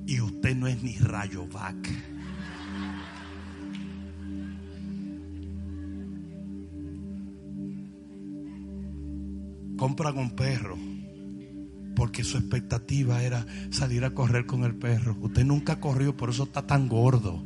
Y 0.07 0.21
usted 0.21 0.57
no 0.57 0.67
es 0.67 0.83
ni 0.83 0.97
Rayovac. 0.97 1.77
Compran 9.77 10.19
un 10.19 10.31
perro 10.31 10.77
porque 11.95 12.23
su 12.23 12.39
expectativa 12.39 13.25
era 13.25 13.45
salir 13.71 14.05
a 14.05 14.11
correr 14.11 14.47
con 14.47 14.63
el 14.63 14.75
perro. 14.77 15.17
Usted 15.21 15.45
nunca 15.45 15.81
corrió, 15.81 16.17
por 16.17 16.31
eso 16.31 16.45
está 16.45 16.65
tan 16.65 16.89
gordo. 16.89 17.43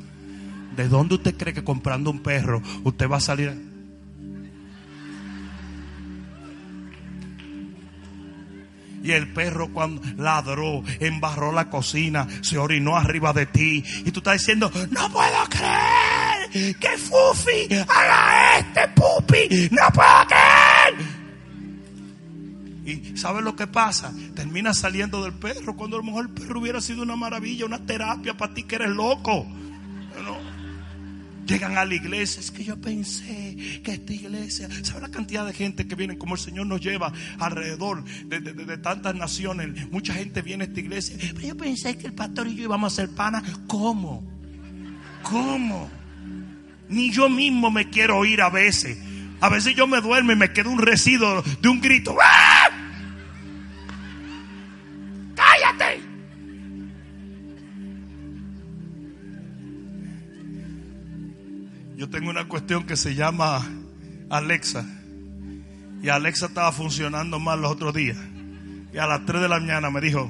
¿De 0.76 0.88
dónde 0.88 1.14
usted 1.14 1.36
cree 1.36 1.54
que 1.54 1.64
comprando 1.64 2.10
un 2.10 2.20
perro 2.20 2.62
usted 2.84 3.10
va 3.10 3.16
a 3.16 3.20
salir? 3.20 3.71
Y 9.02 9.12
el 9.12 9.32
perro 9.32 9.72
cuando 9.72 10.02
ladró, 10.16 10.82
embarró 11.00 11.52
la 11.52 11.68
cocina, 11.68 12.26
se 12.40 12.58
orinó 12.58 12.96
arriba 12.96 13.32
de 13.32 13.46
ti. 13.46 13.84
Y 14.04 14.10
tú 14.10 14.20
estás 14.20 14.38
diciendo, 14.38 14.70
no 14.90 15.10
puedo 15.10 15.44
creer 15.48 16.76
que 16.78 16.98
Fufi 16.98 17.74
haga 17.88 18.58
este 18.58 18.88
pupi. 18.88 19.68
No 19.70 19.88
puedo 19.92 20.26
creer. 20.28 21.22
Y 22.84 23.16
¿sabes 23.16 23.44
lo 23.44 23.54
que 23.54 23.66
pasa? 23.66 24.12
Termina 24.34 24.74
saliendo 24.74 25.22
del 25.22 25.34
perro 25.34 25.76
cuando 25.76 25.96
a 25.96 26.00
lo 26.00 26.04
mejor 26.04 26.26
el 26.26 26.30
perro 26.30 26.60
hubiera 26.60 26.80
sido 26.80 27.02
una 27.02 27.16
maravilla, 27.16 27.64
una 27.64 27.78
terapia 27.78 28.36
para 28.36 28.54
ti 28.54 28.64
que 28.64 28.74
eres 28.76 28.90
loco. 28.90 29.46
Llegan 31.52 31.76
a 31.76 31.84
la 31.84 31.94
iglesia. 31.94 32.40
Es 32.40 32.50
que 32.50 32.64
yo 32.64 32.80
pensé 32.80 33.56
que 33.84 33.92
esta 33.92 34.12
iglesia, 34.12 34.68
¿sabe 34.82 35.02
la 35.02 35.10
cantidad 35.10 35.46
de 35.46 35.52
gente 35.52 35.86
que 35.86 35.94
viene 35.94 36.16
como 36.16 36.34
el 36.34 36.40
Señor 36.40 36.66
nos 36.66 36.80
lleva 36.80 37.12
alrededor 37.38 38.04
de, 38.04 38.78
tantas 38.78 39.14
naciones? 39.14 39.90
Mucha 39.90 40.14
gente 40.14 40.40
viene 40.42 40.64
a 40.64 40.66
esta 40.68 40.80
iglesia. 40.80 41.16
Pero 41.18 41.48
yo 41.48 41.56
pensé 41.56 41.98
que 41.98 42.06
el 42.06 42.14
pastor 42.14 42.48
y 42.48 42.54
yo 42.54 42.64
íbamos 42.64 42.92
a 42.92 42.96
ser 42.96 43.10
pana. 43.10 43.42
¿Cómo? 43.66 44.24
¿Cómo? 45.22 45.90
Ni 46.88 47.10
yo 47.10 47.28
mismo 47.28 47.70
me 47.70 47.90
quiero 47.90 48.18
oír 48.18 48.40
a 48.40 48.50
veces. 48.50 48.98
A 49.40 49.48
veces 49.48 49.74
yo 49.74 49.86
me 49.86 50.00
duermo 50.00 50.32
y 50.32 50.36
me 50.36 50.52
quedo 50.52 50.70
un 50.70 50.78
residuo 50.78 51.42
de 51.60 51.68
un 51.68 51.80
grito. 51.80 52.16
¡Ah! 52.22 52.51
Yo 62.02 62.10
tengo 62.10 62.30
una 62.30 62.48
cuestión 62.48 62.84
que 62.84 62.96
se 62.96 63.14
llama 63.14 63.64
Alexa. 64.28 64.84
Y 66.02 66.08
Alexa 66.08 66.46
estaba 66.46 66.72
funcionando 66.72 67.38
mal 67.38 67.62
los 67.62 67.70
otros 67.70 67.94
días. 67.94 68.16
Y 68.92 68.98
a 68.98 69.06
las 69.06 69.24
3 69.24 69.42
de 69.42 69.48
la 69.48 69.60
mañana 69.60 69.88
me 69.88 70.00
dijo, 70.00 70.28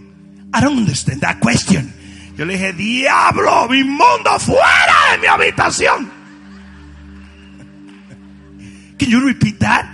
I 0.54 0.60
don't 0.60 0.76
understand 0.76 1.22
that 1.22 1.38
question. 1.40 1.90
Yo 2.36 2.44
le 2.44 2.58
dije, 2.58 2.74
diablo, 2.74 3.70
mi 3.70 3.84
mundo 3.84 4.38
fuera 4.38 5.12
de 5.12 5.18
mi 5.18 5.26
habitación. 5.26 6.10
Can 8.98 9.08
you 9.08 9.20
repeat 9.20 9.58
that? 9.60 9.86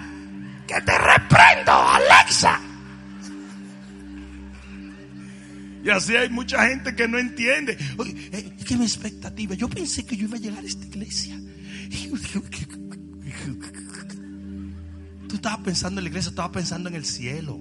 Que 0.66 0.80
te 0.80 0.98
reprendo, 0.98 1.70
Alexa. 1.70 2.60
Y 5.84 5.90
así 5.90 6.16
hay 6.16 6.28
mucha 6.28 6.66
gente 6.66 6.96
que 6.96 7.06
no 7.06 7.18
entiende. 7.18 7.78
Oye, 7.98 8.30
eh, 8.32 8.52
es 8.58 8.76
mi 8.76 8.84
expectativa, 8.84 9.54
yo 9.54 9.68
pensé 9.68 10.04
que 10.04 10.16
yo 10.16 10.26
iba 10.26 10.38
a 10.38 10.40
llegar 10.40 10.64
a 10.64 10.66
esta 10.66 10.84
iglesia. 10.84 11.38
Tú 15.28 15.36
estabas 15.36 15.60
pensando 15.60 16.00
en 16.00 16.04
la 16.04 16.08
iglesia, 16.08 16.30
estabas 16.30 16.52
pensando 16.52 16.88
en 16.88 16.94
el 16.94 17.04
cielo. 17.04 17.60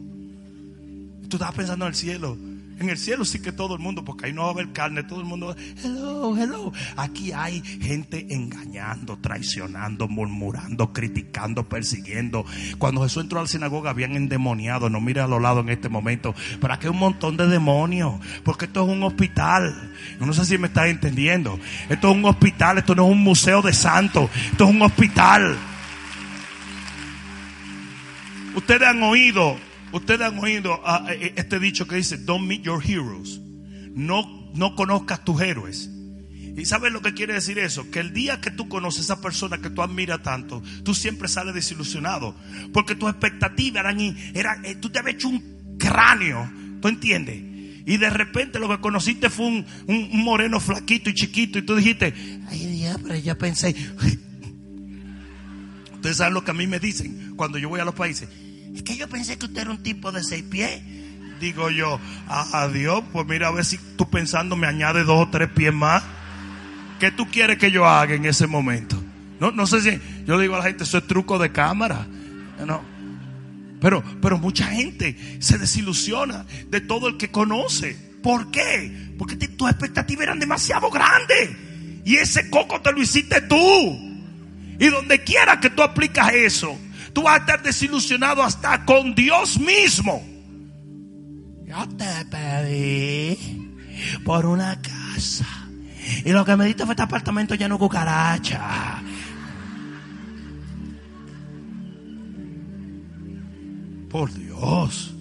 Tú 1.28 1.36
estabas 1.38 1.56
pensando 1.56 1.86
en 1.86 1.90
el 1.90 1.96
cielo. 1.96 2.38
En 2.80 2.90
el 2.90 2.98
cielo 2.98 3.26
sí 3.26 3.40
que 3.40 3.52
todo 3.52 3.74
el 3.74 3.80
mundo, 3.80 4.06
porque 4.06 4.28
ahí 4.28 4.34
no 4.34 4.44
va 4.44 4.50
a 4.50 4.52
haber 4.52 4.72
carne, 4.72 5.04
todo 5.04 5.20
el 5.20 5.26
mundo, 5.26 5.56
hello, 5.84 6.38
hello. 6.38 6.72
Aquí 6.96 7.32
hay 7.32 7.62
gente 7.62 8.28
engañando, 8.30 9.18
traicionando, 9.18 10.08
murmurando, 10.08 10.94
criticando, 10.94 11.68
persiguiendo. 11.68 12.46
Cuando 12.78 13.02
Jesús 13.02 13.24
entró 13.24 13.40
a 13.40 13.44
la 13.44 13.48
sinagoga 13.48 13.90
habían 13.90 14.16
endemoniado, 14.16 14.90
no 14.90 15.02
mire 15.02 15.22
a 15.22 15.28
los 15.28 15.42
lados 15.42 15.64
en 15.64 15.70
este 15.70 15.90
momento, 15.90 16.36
pero 16.62 16.74
aquí 16.74 16.86
hay 16.86 16.92
un 16.92 17.00
montón 17.00 17.36
de 17.36 17.48
demonios, 17.48 18.14
porque 18.44 18.66
esto 18.66 18.84
es 18.84 18.90
un 18.90 19.02
hospital. 19.02 19.92
No 20.20 20.32
sé 20.34 20.46
si 20.46 20.58
me 20.58 20.68
estás 20.68 20.88
entendiendo. 20.88 21.60
Esto 21.90 22.12
es 22.12 22.16
un 22.16 22.26
hospital, 22.26 22.78
esto 22.78 22.94
no 22.94 23.06
es 23.06 23.12
un 23.12 23.24
museo 23.24 23.62
de 23.64 23.74
santos, 23.74 24.30
esto 24.52 24.66
es 24.66 24.70
un 24.70 24.82
hospital. 24.84 25.58
Ustedes 28.56 28.88
han 28.88 29.02
oído, 29.04 29.58
ustedes 29.98 30.22
han 30.22 30.40
oído 30.40 30.80
ah, 30.86 31.06
eh, 31.10 31.34
este 31.36 31.60
dicho 31.60 31.88
que 31.88 31.96
dice, 31.96 32.18
don't 32.18 32.48
meet 32.48 32.64
your 32.64 32.84
heroes. 32.84 33.40
No, 33.94 34.52
no 34.54 34.76
conozcas 34.76 35.24
tus 35.24 35.42
héroes. 35.42 35.90
¿Y 36.58 36.66
sabes 36.66 36.92
lo 36.92 37.02
que 37.04 37.14
quiere 37.14 37.36
decir 37.36 37.60
eso? 37.60 37.92
Que 37.92 38.00
el 38.00 38.14
día 38.14 38.42
que 38.42 38.50
tú 38.50 38.68
conoces 38.68 39.02
a 39.02 39.14
esa 39.14 39.22
persona 39.22 39.60
que 39.60 39.70
tú 39.70 39.84
admiras 39.84 40.24
tanto, 40.24 40.64
tú 40.84 40.96
siempre 40.96 41.28
sales 41.28 41.54
desilusionado. 41.54 42.36
Porque 42.74 42.96
tus 42.96 43.12
expectativas 43.12 43.82
eran, 43.82 44.00
eran 44.34 44.66
eh, 44.66 44.76
tú 44.76 44.90
te 44.90 44.98
habías 44.98 45.18
hecho 45.18 45.30
un 45.30 45.78
cráneo, 45.78 46.52
¿tú 46.82 46.88
entiendes? 46.88 47.44
Y 47.86 47.98
de 47.98 48.10
repente 48.10 48.58
lo 48.58 48.68
que 48.68 48.80
conociste 48.80 49.30
fue 49.30 49.46
un, 49.46 49.66
un, 49.86 50.24
moreno 50.24 50.60
flaquito 50.60 51.12
y 51.12 51.14
chiquito 51.14 51.60
y 51.60 51.62
tú 51.62 51.76
dijiste, 51.76 52.12
ay 52.50 52.66
diablo, 52.66 53.16
ya 53.16 53.38
pensé. 53.38 53.74
Ustedes 55.94 56.18
saben 56.18 56.34
lo 56.34 56.44
que 56.44 56.52
a 56.52 56.56
mí 56.56 56.68
me 56.68 56.80
dicen 56.80 57.34
cuando 57.36 57.60
yo 57.60 57.70
voy 57.70 57.80
a 57.80 57.86
los 57.86 57.96
países. 57.96 58.28
Es 58.78 58.84
que 58.84 58.96
yo 58.96 59.10
pensé 59.10 59.40
que 59.40 59.48
usted 59.48 59.62
era 59.62 59.72
un 59.72 59.82
tipo 59.82 60.12
de 60.12 60.24
seis 60.24 60.44
pies. 60.44 60.82
Digo 61.40 61.72
yo, 61.72 62.00
adiós, 62.28 63.04
pues 63.12 63.26
mira 63.26 63.48
a 63.48 63.52
ver 63.52 63.66
si 63.66 63.80
tú 63.98 64.08
pensando 64.08 64.56
me 64.56 64.68
añade 64.68 65.04
dos 65.04 65.28
o 65.28 65.30
tres 65.32 65.50
pies 65.50 65.74
más. 65.74 66.04
¿Qué 67.00 67.10
tú 67.10 67.28
quieres 67.28 67.58
que 67.58 67.72
yo 67.72 67.88
haga 67.88 68.14
en 68.14 68.26
ese 68.26 68.46
momento? 68.46 69.04
No, 69.40 69.50
no 69.50 69.66
sé 69.66 69.82
si 69.82 70.00
yo 70.28 70.38
digo 70.40 70.54
a 70.54 70.60
la 70.60 70.64
gente, 70.66 70.84
eso 70.84 71.00
es 71.00 71.08
truco 71.08 71.40
de 71.40 71.52
cámara. 71.52 72.06
No. 72.66 72.84
Pero, 73.82 74.04
pero 74.22 74.38
mucha 74.38 74.68
gente 74.68 75.18
se 75.40 75.58
desilusiona 75.58 76.46
de 76.70 76.80
todo 76.80 77.08
el 77.08 77.18
que 77.18 77.32
conoce. 77.32 77.98
¿Por 78.22 78.52
qué? 78.52 79.12
Porque 79.18 79.36
tus 79.36 79.70
expectativas 79.72 80.24
eran 80.24 80.40
demasiado 80.40 80.92
grandes. 80.92 81.50
Y 82.06 82.18
ese 82.18 82.52
coco 82.52 82.80
te 82.80 82.92
lo 82.92 83.02
hiciste 83.02 83.42
tú. 83.42 83.56
Y 84.80 84.88
donde 84.90 85.24
quiera 85.24 85.60
que 85.60 85.72
tú 85.72 85.82
aplicas 85.82 86.32
eso, 86.34 86.78
tú 87.18 87.24
vas 87.24 87.34
a 87.34 87.38
estar 87.40 87.64
desilusionado 87.64 88.44
hasta 88.44 88.86
con 88.86 89.16
Dios 89.16 89.60
mismo. 89.60 90.24
Yo 91.66 91.88
te 91.98 92.26
pedí 92.30 93.76
por 94.24 94.46
una 94.46 94.80
casa. 94.80 95.48
Y 96.24 96.32
lo 96.32 96.46
que 96.46 96.56
me 96.56 96.66
diste 96.66 96.86
fue 96.86 96.94
este 96.94 97.02
apartamento 97.02 97.56
lleno 97.56 97.74
de 97.74 97.80
cucaracha. 97.80 99.02
Por 104.12 104.32
Dios. 104.32 105.16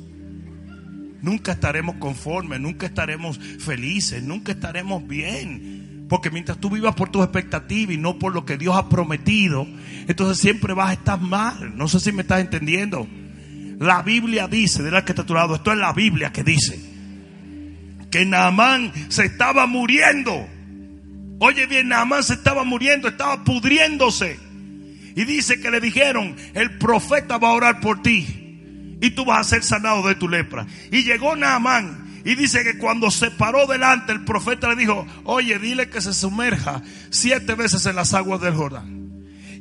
Nunca 1.23 1.53
estaremos 1.53 1.97
conformes, 1.97 2.61
nunca 2.61 2.85
estaremos 2.85 3.39
felices, 3.39 4.23
nunca 4.23 4.53
estaremos 4.53 5.09
bien. 5.09 5.86
Porque 6.09 6.31
mientras 6.31 6.59
tú 6.59 6.71
vivas 6.71 6.95
por 6.95 7.11
tus 7.11 7.23
expectativas 7.23 7.95
y 7.95 7.99
no 7.99 8.19
por 8.19 8.33
lo 8.33 8.45
que 8.45 8.57
Dios 8.57 8.77
ha 8.77 8.89
prometido, 8.89 9.67
entonces 10.07 10.39
siempre 10.39 10.73
vas 10.73 10.91
a 10.91 10.93
estar 10.93 11.21
mal. 11.21 11.77
No 11.77 11.89
sé 11.89 11.99
si 11.99 12.13
me 12.13 12.23
estás 12.23 12.41
entendiendo. 12.41 13.09
La 13.79 14.03
Biblia 14.03 14.47
dice, 14.47 14.83
de 14.83 14.91
la 14.91 15.05
que 15.05 15.13
está 15.13 15.23
esto 15.23 15.73
es 15.73 15.79
la 15.79 15.93
Biblia 15.93 16.33
que 16.33 16.45
dice, 16.45 16.81
que 18.11 18.25
Naamán 18.25 18.93
se 19.09 19.27
estaba 19.27 19.67
muriendo. 19.67 20.47
Oye 21.41 21.67
bien, 21.67 21.89
Naamán 21.89 22.23
se 22.23 22.35
estaba 22.35 22.65
muriendo, 22.65 23.09
estaba 23.09 23.45
pudriéndose. 23.45 24.39
Y 25.17 25.25
dice 25.25 25.61
que 25.61 25.71
le 25.71 25.81
dijeron, 25.81 26.37
el 26.55 26.79
profeta 26.79 27.39
va 27.39 27.49
a 27.49 27.55
orar 27.55 27.81
por 27.81 28.03
ti 28.03 28.97
y 29.01 29.11
tú 29.11 29.25
vas 29.25 29.41
a 29.41 29.51
ser 29.51 29.63
sanado 29.63 30.07
de 30.07 30.15
tu 30.15 30.29
lepra. 30.29 30.67
Y 30.91 31.03
llegó 31.03 31.37
Naamán 31.37 32.06
y 32.27 32.35
dice 32.35 32.65
que 32.65 32.77
cuando 32.77 33.09
se 33.13 33.31
paró 33.31 33.69
delante, 33.69 34.11
el 34.11 34.25
profeta 34.25 34.69
le 34.69 34.75
dijo, 34.75 35.07
oye, 35.23 35.61
dile 35.61 35.89
que 35.89 36.01
se 36.01 36.13
sumerja 36.13 36.83
siete 37.09 37.55
veces 37.55 37.87
en 37.87 37.95
las 37.95 38.15
aguas 38.15 38.41
del 38.41 38.53
Jordán. 38.53 39.13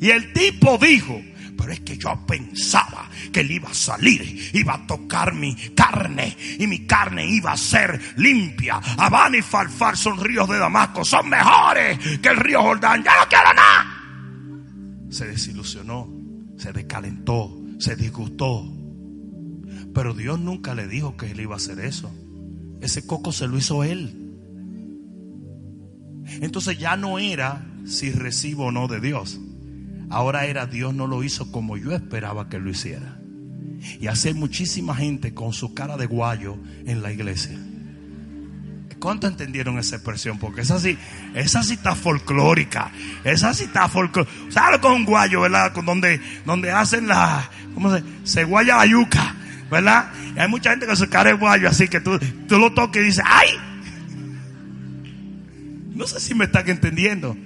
Y 0.02 0.10
el 0.10 0.34
tipo 0.34 0.80
dijo, 0.80 1.22
pero 1.56 1.72
es 1.72 1.82
que 1.82 1.96
yo 1.96 2.26
pensaba 2.26 3.08
que 3.32 3.42
él 3.42 3.52
iba 3.52 3.70
a 3.70 3.74
salir, 3.76 4.50
iba 4.54 4.74
a 4.74 4.88
tocar 4.88 5.36
mi 5.36 5.56
carne 5.76 6.36
y 6.58 6.66
mi 6.66 6.88
carne 6.88 7.28
iba 7.28 7.52
a 7.52 7.58
ser 7.58 8.02
limpia. 8.18 8.82
Habana 8.98 9.38
y 9.38 9.44
Falfar 9.44 9.96
son 9.96 10.20
ríos 10.20 10.50
de 10.50 10.58
Damasco, 10.58 11.06
son 11.06 11.30
mejores 11.30 12.00
que 12.18 12.30
el 12.30 12.38
río 12.38 12.64
Jordán. 12.64 13.04
Ya 13.04 13.12
no 13.16 13.30
quiero 13.30 13.54
nada. 13.54 15.08
Se 15.12 15.28
desilusionó, 15.28 16.10
se 16.58 16.74
descalentó, 16.74 17.62
se 17.78 17.96
disgustó. 17.96 18.68
Pero 19.94 20.16
Dios 20.16 20.40
nunca 20.40 20.74
le 20.74 20.88
dijo 20.88 21.16
que 21.16 21.30
él 21.30 21.40
iba 21.42 21.54
a 21.54 21.58
hacer 21.58 21.80
eso. 21.80 22.12
Ese 22.82 23.06
coco 23.06 23.32
se 23.32 23.48
lo 23.48 23.58
hizo 23.58 23.84
él. 23.84 24.26
Entonces 26.42 26.78
ya 26.78 26.96
no 26.98 27.20
era 27.20 27.66
si 27.86 28.12
recibo 28.12 28.66
o 28.66 28.72
no 28.72 28.88
de 28.88 29.00
Dios. 29.00 29.40
Ahora 30.10 30.46
era 30.46 30.66
Dios 30.66 30.94
no 30.94 31.08
lo 31.08 31.24
hizo 31.24 31.52
como 31.52 31.78
yo 31.78 31.94
esperaba 31.94 32.50
que 32.50 32.60
lo 32.60 32.70
hiciera. 32.70 33.20
Y 34.00 34.08
hace 34.08 34.34
muchísima 34.34 34.96
gente 34.96 35.34
con 35.34 35.54
su 35.54 35.74
cara 35.74 35.98
de 35.98 36.06
guayo 36.06 36.58
en 36.86 37.02
la 37.02 37.12
iglesia. 37.12 37.60
¿Cuánto 39.00 39.28
entendieron 39.28 39.78
esa 39.78 39.98
expresión? 39.98 40.40
Porque 40.40 40.62
esa 40.62 40.80
sí, 40.80 40.98
esa 41.36 41.62
sí 41.64 41.74
está 41.74 41.96
folclórica. 41.96 42.92
Esa 43.24 43.54
sí 43.54 43.66
está 43.66 43.88
folclórica. 43.88 44.32
¿Sabes 44.50 44.80
con 44.80 45.06
guayo, 45.06 45.42
verdad? 45.42 45.74
Con 45.74 45.86
donde, 45.86 46.20
donde 46.46 46.72
hacen 46.72 47.08
la, 47.08 47.50
¿cómo 47.74 47.96
se? 47.96 48.04
Se 48.24 48.44
guaya. 48.46 48.80
¿Verdad? 49.70 50.12
hay 50.38 50.48
mucha 50.48 50.72
gente 50.72 50.86
con 50.86 50.98
su 50.98 51.10
cara 51.10 51.32
de 51.32 51.38
guayo, 51.38 51.70
así 51.70 51.88
que 51.88 52.00
tú, 52.00 52.20
tú 52.48 52.60
lo 52.60 52.74
toques 52.74 53.02
y 53.02 53.06
dices, 53.06 53.24
¡ay! 53.26 53.50
No 55.96 56.06
sé 56.06 56.20
si 56.20 56.36
me 56.36 56.46
están 56.46 56.70
entendiendo. 56.70 57.38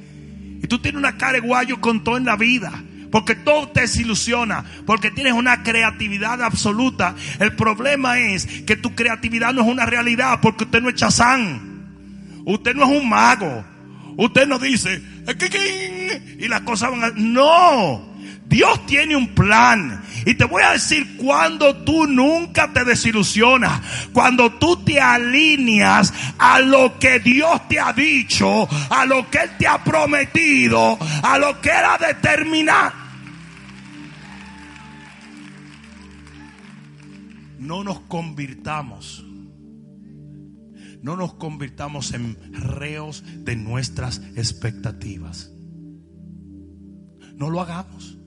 Y 0.62 0.68
tú 0.68 0.80
tienes 0.80 1.00
una 1.00 1.18
cara 1.18 1.34
de 1.34 1.40
guayo 1.40 1.80
con 1.80 2.04
todo 2.04 2.18
en 2.18 2.26
la 2.26 2.36
vida. 2.36 2.84
Porque 3.12 3.36
todo 3.36 3.70
te 3.70 3.82
desilusiona. 3.82 4.66
Porque 4.86 5.12
tienes 5.12 5.34
una 5.34 5.64
creatividad 5.64 6.42
absoluta. 6.42 7.16
El 7.40 7.56
problema 7.56 8.20
es 8.20 8.46
que 8.64 8.76
tu 8.76 8.96
creatividad 8.96 9.54
no 9.54 9.62
es 9.62 9.68
una 9.68 9.86
realidad. 9.86 10.40
Porque 10.42 10.66
usted 10.66 10.82
no 10.82 10.90
es 10.90 10.96
chazán. 10.96 12.42
Usted 12.46 12.76
no 12.76 12.92
es 12.92 13.02
un 13.02 13.08
mago. 13.08 13.64
Usted 14.18 14.48
no 14.48 14.60
dice. 14.60 15.02
Y 16.40 16.48
las 16.48 16.62
cosas 16.62 16.92
van 16.92 17.04
a. 17.04 17.12
No. 17.16 18.16
Dios 18.48 18.86
tiene 18.88 19.16
un 19.16 19.30
plan. 19.30 20.02
Y 20.26 20.36
te 20.36 20.46
voy 20.46 20.64
a 20.64 20.72
decir 20.72 21.18
cuando 21.18 21.76
tú 21.78 22.06
nunca 22.08 22.72
te 22.74 22.84
desilusionas, 22.84 23.82
cuando 24.14 24.52
tú 24.54 24.84
te 24.84 25.00
alineas 25.00 26.14
a 26.38 26.60
lo 26.60 27.00
que 27.00 27.20
Dios 27.20 27.68
te 27.68 27.80
ha 27.80 27.94
dicho, 27.94 28.68
a 28.90 29.06
lo 29.06 29.30
que 29.30 29.40
Él 29.40 29.50
te 29.58 29.68
ha 29.68 29.84
prometido, 29.84 30.98
a 31.24 31.38
lo 31.38 31.60
que 31.62 31.70
era 31.70 31.98
determinado. 31.98 32.94
No 37.60 37.84
nos 37.84 38.00
convirtamos, 38.02 39.24
no 41.02 41.16
nos 41.16 41.34
convirtamos 41.36 42.14
en 42.14 42.38
reos 42.54 43.24
de 43.26 43.56
nuestras 43.56 44.22
expectativas. 44.36 45.52
No 47.36 47.50
lo 47.50 47.62
hagamos. 47.62 48.19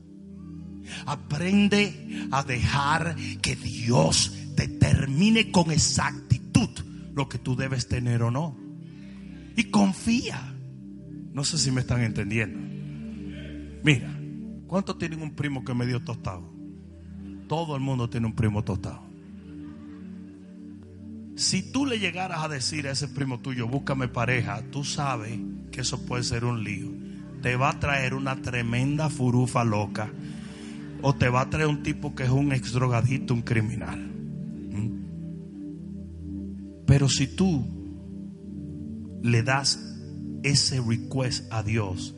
Aprende 1.07 2.29
a 2.31 2.43
dejar 2.43 3.17
que 3.41 3.57
Dios 3.57 4.33
determine 4.55 5.51
con 5.51 5.71
exactitud 5.71 6.71
lo 7.15 7.29
que 7.29 7.39
tú 7.39 7.57
debes 7.57 7.89
tener 7.89 8.23
o 8.23 8.31
no. 8.31 8.57
Y 9.57 9.65
confía. 9.65 10.55
No 11.33 11.45
sé 11.45 11.59
si 11.59 11.71
me 11.71 11.81
están 11.81 12.03
entendiendo. 12.03 12.59
Mira, 13.83 14.15
¿cuántos 14.67 14.99
tienen 14.99 15.23
un 15.23 15.35
primo 15.35 15.65
que 15.65 15.75
me 15.75 15.87
dio 15.87 16.03
tostado? 16.03 16.53
Todo 17.49 17.75
el 17.75 17.83
mundo 17.83 18.09
tiene 18.09 18.27
un 18.27 18.35
primo 18.35 18.63
tostado. 18.63 19.13
Si 21.35 21.73
tú 21.73 21.87
le 21.87 21.99
llegaras 21.99 22.45
a 22.45 22.49
decir 22.49 22.87
a 22.87 22.93
ese 22.93 23.09
primo 23.09 23.41
tuyo, 23.41 23.67
búscame 23.67 24.07
pareja, 24.07 24.63
tú 24.71 24.85
sabes 24.85 25.39
que 25.71 25.81
eso 25.81 26.05
puede 26.05 26.23
ser 26.23 26.45
un 26.45 26.63
lío. 26.63 26.89
Te 27.41 27.57
va 27.57 27.71
a 27.71 27.81
traer 27.81 28.15
una 28.15 28.37
tremenda 28.37 29.09
furufa 29.09 29.65
loca. 29.65 30.13
O 31.03 31.15
te 31.15 31.29
va 31.29 31.43
a 31.43 31.51
traer 31.51 31.67
un 31.67 31.83
tipo 31.83 32.15
que 32.15 32.23
es 32.25 32.31
un 32.31 32.53
ex 32.53 32.73
drogadito, 32.73 33.35
un 33.35 33.43
criminal. 33.43 33.99
¿Mm? 33.99 34.93
Pero 36.87 37.09
si 37.09 37.27
tú 37.27 37.67
le 39.23 39.43
das 39.43 39.79
ese 40.43 40.81
request 40.81 41.53
a 41.53 41.63
Dios, 41.63 42.15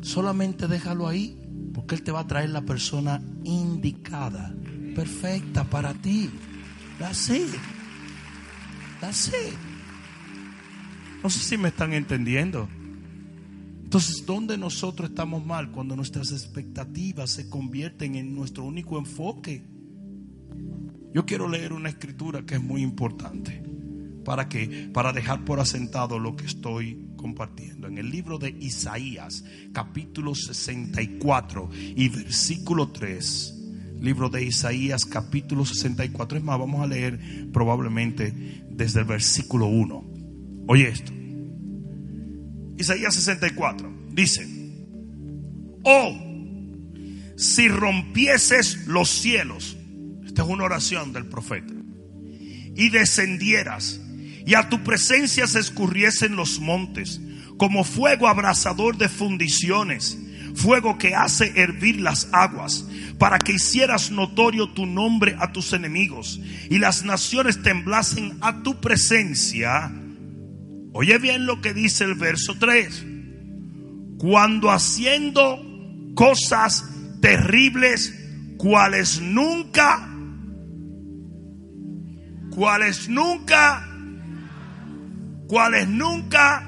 solamente 0.00 0.66
déjalo 0.66 1.06
ahí, 1.06 1.38
porque 1.74 1.94
Él 1.94 2.02
te 2.02 2.12
va 2.12 2.20
a 2.20 2.26
traer 2.26 2.50
la 2.50 2.62
persona 2.62 3.22
indicada, 3.44 4.54
perfecta 4.94 5.64
para 5.64 5.94
ti. 5.94 6.30
That's 6.98 7.30
it. 7.30 7.54
That's 9.00 9.28
it. 9.28 9.54
No 11.22 11.30
sé 11.30 11.38
si 11.40 11.56
me 11.56 11.68
están 11.68 11.92
entendiendo. 11.92 12.68
Entonces, 13.88 14.26
¿dónde 14.26 14.58
nosotros 14.58 15.08
estamos 15.08 15.46
mal? 15.46 15.70
Cuando 15.70 15.96
nuestras 15.96 16.30
expectativas 16.30 17.30
se 17.30 17.48
convierten 17.48 18.16
en 18.16 18.34
nuestro 18.34 18.64
único 18.64 18.98
enfoque. 18.98 19.64
Yo 21.14 21.24
quiero 21.24 21.48
leer 21.48 21.72
una 21.72 21.88
escritura 21.88 22.44
que 22.44 22.56
es 22.56 22.62
muy 22.62 22.82
importante. 22.82 23.62
¿Para 24.26 24.46
que 24.46 24.90
Para 24.92 25.14
dejar 25.14 25.42
por 25.46 25.58
asentado 25.58 26.18
lo 26.18 26.36
que 26.36 26.44
estoy 26.44 27.08
compartiendo. 27.16 27.88
En 27.88 27.96
el 27.96 28.10
libro 28.10 28.36
de 28.36 28.50
Isaías, 28.50 29.42
capítulo 29.72 30.34
64 30.34 31.70
y 31.72 32.10
versículo 32.10 32.88
3. 32.88 33.54
Libro 34.02 34.28
de 34.28 34.44
Isaías, 34.44 35.06
capítulo 35.06 35.64
64. 35.64 36.36
Es 36.36 36.44
más, 36.44 36.58
vamos 36.58 36.82
a 36.82 36.86
leer 36.86 37.48
probablemente 37.54 38.66
desde 38.68 39.00
el 39.00 39.06
versículo 39.06 39.66
1. 39.66 40.04
Oye 40.66 40.88
esto. 40.88 41.17
Isaías 42.78 43.14
64 43.14 43.92
dice, 44.12 44.46
oh, 45.82 46.16
si 47.36 47.68
rompieses 47.68 48.86
los 48.86 49.08
cielos, 49.08 49.76
esta 50.24 50.42
es 50.42 50.48
una 50.48 50.64
oración 50.64 51.12
del 51.12 51.26
profeta, 51.26 51.74
y 52.76 52.90
descendieras, 52.90 54.00
y 54.46 54.54
a 54.54 54.68
tu 54.68 54.84
presencia 54.84 55.46
se 55.48 55.58
escurriesen 55.58 56.36
los 56.36 56.60
montes, 56.60 57.20
como 57.56 57.82
fuego 57.82 58.28
abrasador 58.28 58.96
de 58.96 59.08
fundiciones, 59.08 60.16
fuego 60.54 60.98
que 60.98 61.16
hace 61.16 61.52
hervir 61.60 62.00
las 62.00 62.28
aguas, 62.32 62.86
para 63.18 63.38
que 63.38 63.52
hicieras 63.52 64.12
notorio 64.12 64.70
tu 64.70 64.86
nombre 64.86 65.36
a 65.40 65.50
tus 65.50 65.72
enemigos, 65.72 66.40
y 66.70 66.78
las 66.78 67.04
naciones 67.04 67.60
temblasen 67.62 68.38
a 68.40 68.62
tu 68.62 68.80
presencia, 68.80 69.92
Oye 71.00 71.16
bien 71.18 71.46
lo 71.46 71.60
que 71.60 71.72
dice 71.74 72.02
el 72.02 72.16
verso 72.16 72.56
3. 72.58 73.06
Cuando 74.18 74.72
haciendo 74.72 75.56
cosas 76.16 76.84
terribles, 77.20 78.12
cuales 78.56 79.20
nunca, 79.22 80.12
cuales 82.50 83.08
nunca, 83.08 83.88
cuales 85.46 85.88
nunca 85.88 86.66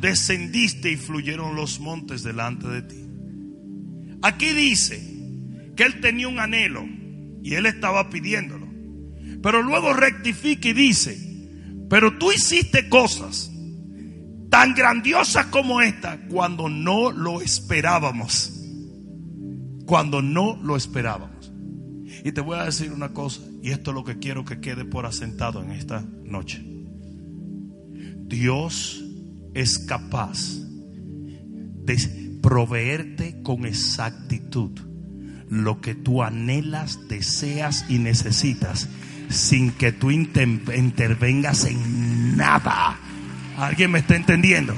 descendiste 0.00 0.92
y 0.92 0.96
fluyeron 0.96 1.56
los 1.56 1.80
montes 1.80 2.22
delante 2.22 2.68
de 2.68 2.82
ti. 2.82 3.08
Aquí 4.22 4.52
dice 4.52 5.02
que 5.74 5.82
él 5.82 6.00
tenía 6.00 6.28
un 6.28 6.38
anhelo 6.38 6.86
y 7.42 7.54
él 7.54 7.66
estaba 7.66 8.08
pidiéndolo. 8.08 8.68
Pero 9.42 9.62
luego 9.62 9.94
rectifica 9.94 10.68
y 10.68 10.74
dice, 10.74 11.25
pero 11.88 12.18
tú 12.18 12.32
hiciste 12.32 12.88
cosas 12.88 13.50
tan 14.50 14.74
grandiosas 14.74 15.46
como 15.46 15.80
esta 15.80 16.26
cuando 16.28 16.68
no 16.68 17.10
lo 17.10 17.40
esperábamos. 17.40 18.52
Cuando 19.86 20.22
no 20.22 20.56
lo 20.62 20.76
esperábamos. 20.76 21.52
Y 22.24 22.32
te 22.32 22.40
voy 22.40 22.58
a 22.58 22.64
decir 22.64 22.90
una 22.90 23.12
cosa, 23.12 23.42
y 23.62 23.70
esto 23.70 23.90
es 23.90 23.94
lo 23.94 24.04
que 24.04 24.18
quiero 24.18 24.44
que 24.44 24.60
quede 24.60 24.84
por 24.84 25.06
asentado 25.06 25.62
en 25.62 25.70
esta 25.70 26.04
noche. 26.24 26.64
Dios 28.26 29.04
es 29.54 29.78
capaz 29.78 30.56
de 31.84 32.38
proveerte 32.42 33.42
con 33.42 33.64
exactitud 33.64 34.72
lo 35.48 35.80
que 35.80 35.94
tú 35.94 36.22
anhelas, 36.22 36.98
deseas 37.08 37.84
y 37.88 37.98
necesitas 37.98 38.88
sin 39.28 39.72
que 39.72 39.92
tú 39.92 40.10
intervengas 40.10 41.64
en 41.64 42.36
nada. 42.36 42.98
¿Alguien 43.56 43.90
me 43.90 44.00
está 44.00 44.16
entendiendo? 44.16 44.74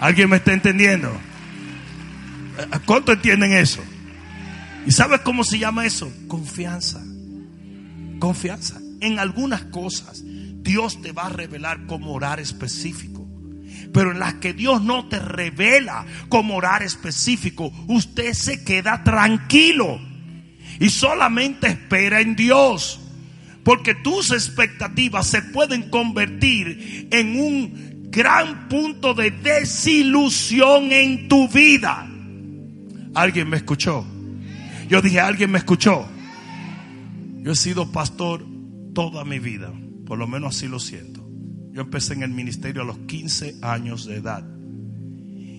¿Alguien 0.00 0.30
me 0.30 0.36
está 0.36 0.52
entendiendo? 0.52 1.12
¿Cuánto 2.86 3.12
entienden 3.12 3.52
eso? 3.52 3.82
¿Y 4.86 4.92
sabes 4.92 5.20
cómo 5.20 5.44
se 5.44 5.58
llama 5.58 5.86
eso? 5.86 6.12
Confianza. 6.26 7.02
Confianza. 8.18 8.80
En 9.00 9.18
algunas 9.18 9.62
cosas 9.64 10.22
Dios 10.24 11.00
te 11.00 11.12
va 11.12 11.26
a 11.26 11.30
revelar 11.30 11.86
cómo 11.86 12.12
orar 12.12 12.40
específico. 12.40 13.26
Pero 13.92 14.12
en 14.12 14.18
las 14.18 14.34
que 14.34 14.52
Dios 14.52 14.82
no 14.82 15.08
te 15.08 15.18
revela 15.18 16.04
cómo 16.28 16.56
orar 16.56 16.82
específico, 16.82 17.72
usted 17.86 18.34
se 18.34 18.64
queda 18.64 19.02
tranquilo. 19.02 20.00
Y 20.78 20.90
solamente 20.90 21.68
espera 21.68 22.20
en 22.20 22.36
Dios. 22.36 23.00
Porque 23.68 23.94
tus 23.94 24.30
expectativas 24.30 25.26
se 25.26 25.42
pueden 25.42 25.90
convertir 25.90 27.06
en 27.10 27.38
un 27.38 28.08
gran 28.10 28.66
punto 28.66 29.12
de 29.12 29.30
desilusión 29.30 30.90
en 30.90 31.28
tu 31.28 31.50
vida. 31.50 32.10
¿Alguien 33.12 33.50
me 33.50 33.58
escuchó? 33.58 34.06
Yo 34.88 35.02
dije, 35.02 35.20
¿alguien 35.20 35.50
me 35.50 35.58
escuchó? 35.58 36.08
Yo 37.42 37.52
he 37.52 37.56
sido 37.56 37.92
pastor 37.92 38.42
toda 38.94 39.26
mi 39.26 39.38
vida, 39.38 39.70
por 40.06 40.18
lo 40.18 40.26
menos 40.26 40.56
así 40.56 40.66
lo 40.66 40.80
siento. 40.80 41.28
Yo 41.70 41.82
empecé 41.82 42.14
en 42.14 42.22
el 42.22 42.30
ministerio 42.30 42.80
a 42.80 42.86
los 42.86 42.96
15 43.00 43.56
años 43.60 44.06
de 44.06 44.16
edad. 44.16 44.48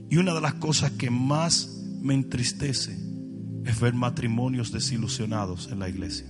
Y 0.10 0.18
una 0.18 0.34
de 0.34 0.42
las 0.42 0.56
cosas 0.56 0.90
que 0.94 1.12
más 1.12 1.86
me 2.02 2.16
entristece 2.16 2.98
es 3.66 3.80
ver 3.80 3.94
matrimonios 3.94 4.72
desilusionados 4.72 5.70
en 5.72 5.78
la 5.78 5.90
iglesia 5.90 6.26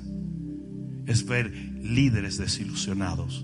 es 1.10 1.26
ver 1.26 1.52
líderes 1.52 2.38
desilusionados. 2.38 3.44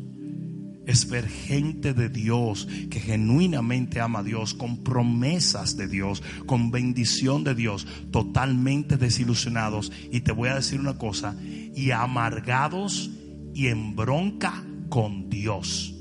Es 0.85 1.09
ver 1.09 1.27
gente 1.27 1.95
de 1.95 2.09
Dios 2.09 2.67
que 2.91 2.99
genuinamente 2.99 3.99
ama 3.99 4.19
a 4.19 4.23
Dios, 4.23 4.53
con 4.53 4.83
promesas 4.83 5.75
de 5.75 5.87
Dios, 5.87 6.21
con 6.45 6.69
bendición 6.69 7.43
de 7.43 7.55
Dios, 7.55 7.87
totalmente 8.11 8.97
desilusionados. 8.97 9.91
Y 10.11 10.19
te 10.19 10.31
voy 10.31 10.49
a 10.49 10.55
decir 10.55 10.79
una 10.79 10.99
cosa, 10.99 11.35
y 11.41 11.89
amargados 11.89 13.09
y 13.55 13.67
en 13.67 13.95
bronca 13.95 14.63
con 14.89 15.27
Dios. 15.31 15.94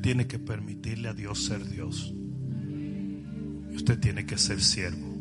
Tiene 0.00 0.26
que 0.26 0.38
permitirle 0.38 1.08
a 1.08 1.14
Dios 1.14 1.44
ser 1.44 1.68
Dios. 1.68 2.14
Y 3.70 3.76
usted 3.76 3.98
tiene 3.98 4.26
que 4.26 4.38
ser 4.38 4.60
siervo. 4.60 5.14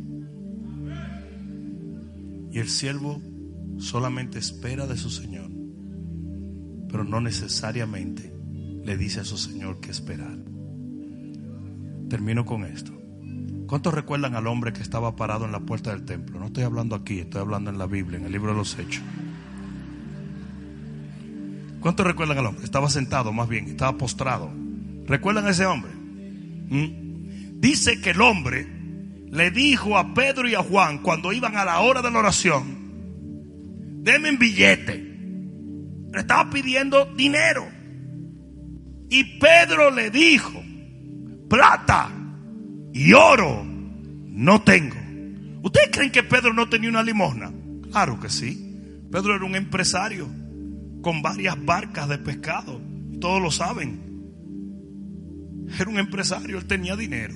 Y 2.51 2.59
el 2.59 2.69
siervo 2.69 3.21
solamente 3.77 4.37
espera 4.37 4.85
de 4.85 4.95
su 4.95 5.09
Señor, 5.09 5.49
pero 6.87 7.03
no 7.03 7.19
necesariamente 7.19 8.31
le 8.83 8.97
dice 8.97 9.21
a 9.21 9.25
su 9.25 9.37
Señor 9.37 9.79
que 9.79 9.91
esperar. 9.91 10.37
Termino 12.09 12.45
con 12.45 12.63
esto. 12.63 12.93
¿Cuántos 13.67 13.93
recuerdan 13.93 14.35
al 14.35 14.45
hombre 14.45 14.71
que 14.71 14.83
estaba 14.83 15.15
parado 15.15 15.45
en 15.45 15.51
la 15.51 15.61
puerta 15.61 15.89
del 15.89 16.05
templo? 16.05 16.39
No 16.39 16.45
estoy 16.45 16.63
hablando 16.63 16.95
aquí, 16.95 17.19
estoy 17.19 17.41
hablando 17.41 17.71
en 17.71 17.79
la 17.79 17.87
Biblia, 17.87 18.19
en 18.19 18.25
el 18.25 18.31
libro 18.31 18.51
de 18.51 18.57
los 18.57 18.77
Hechos. 18.77 19.03
¿Cuántos 21.79 22.05
recuerdan 22.05 22.37
al 22.37 22.45
hombre? 22.45 22.63
Estaba 22.63 22.89
sentado, 22.89 23.33
más 23.33 23.49
bien, 23.49 23.65
estaba 23.65 23.97
postrado. 23.97 24.62
¿Recuerdan 25.07 25.45
a 25.45 25.51
ese 25.51 25.65
hombre? 25.65 25.91
¿Mm? 25.93 27.59
Dice 27.59 28.01
que 28.01 28.11
el 28.11 28.21
hombre 28.21 28.67
le 29.29 29.51
dijo 29.51 29.97
a 29.97 30.13
Pedro 30.13 30.47
y 30.47 30.55
a 30.55 30.63
Juan 30.63 30.99
cuando 30.99 31.33
iban 31.33 31.57
a 31.57 31.65
la 31.65 31.79
hora 31.79 32.01
de 32.01 32.11
la 32.11 32.19
oración, 32.19 32.83
denme 34.03 34.29
un 34.29 34.37
billete. 34.37 34.93
Le 36.11 36.19
estaba 36.19 36.49
pidiendo 36.49 37.05
dinero. 37.15 37.67
Y 39.09 39.39
Pedro 39.39 39.91
le 39.91 40.09
dijo, 40.11 40.61
plata 41.49 42.11
y 42.93 43.13
oro 43.13 43.63
no 43.65 44.61
tengo. 44.61 44.95
¿Ustedes 45.63 45.89
creen 45.91 46.11
que 46.11 46.23
Pedro 46.23 46.53
no 46.53 46.67
tenía 46.67 46.89
una 46.89 47.03
limosna? 47.03 47.51
Claro 47.91 48.19
que 48.19 48.29
sí. 48.29 48.77
Pedro 49.11 49.35
era 49.35 49.45
un 49.45 49.55
empresario 49.55 50.27
con 51.01 51.21
varias 51.21 51.63
barcas 51.63 52.09
de 52.09 52.17
pescado. 52.17 52.81
Todos 53.19 53.41
lo 53.41 53.51
saben. 53.51 54.12
Era 55.79 55.89
un 55.89 55.99
empresario, 55.99 56.57
él 56.57 56.65
tenía 56.65 56.95
dinero. 56.95 57.35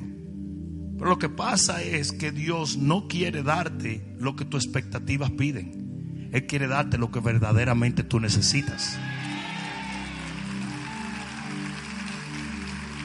Pero 0.97 1.09
lo 1.09 1.19
que 1.19 1.29
pasa 1.29 1.83
es 1.83 2.11
que 2.11 2.31
Dios 2.31 2.77
no 2.77 3.07
quiere 3.07 3.43
darte 3.43 4.15
lo 4.19 4.35
que 4.35 4.45
tus 4.45 4.65
expectativas 4.65 5.31
piden. 5.31 6.29
Él 6.31 6.45
quiere 6.47 6.67
darte 6.67 6.97
lo 6.97 7.11
que 7.11 7.19
verdaderamente 7.19 8.03
tú 8.03 8.19
necesitas. 8.19 8.97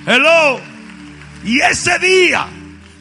Hello. 0.06 0.58
Y 1.44 1.60
ese 1.60 1.98
día 1.98 2.48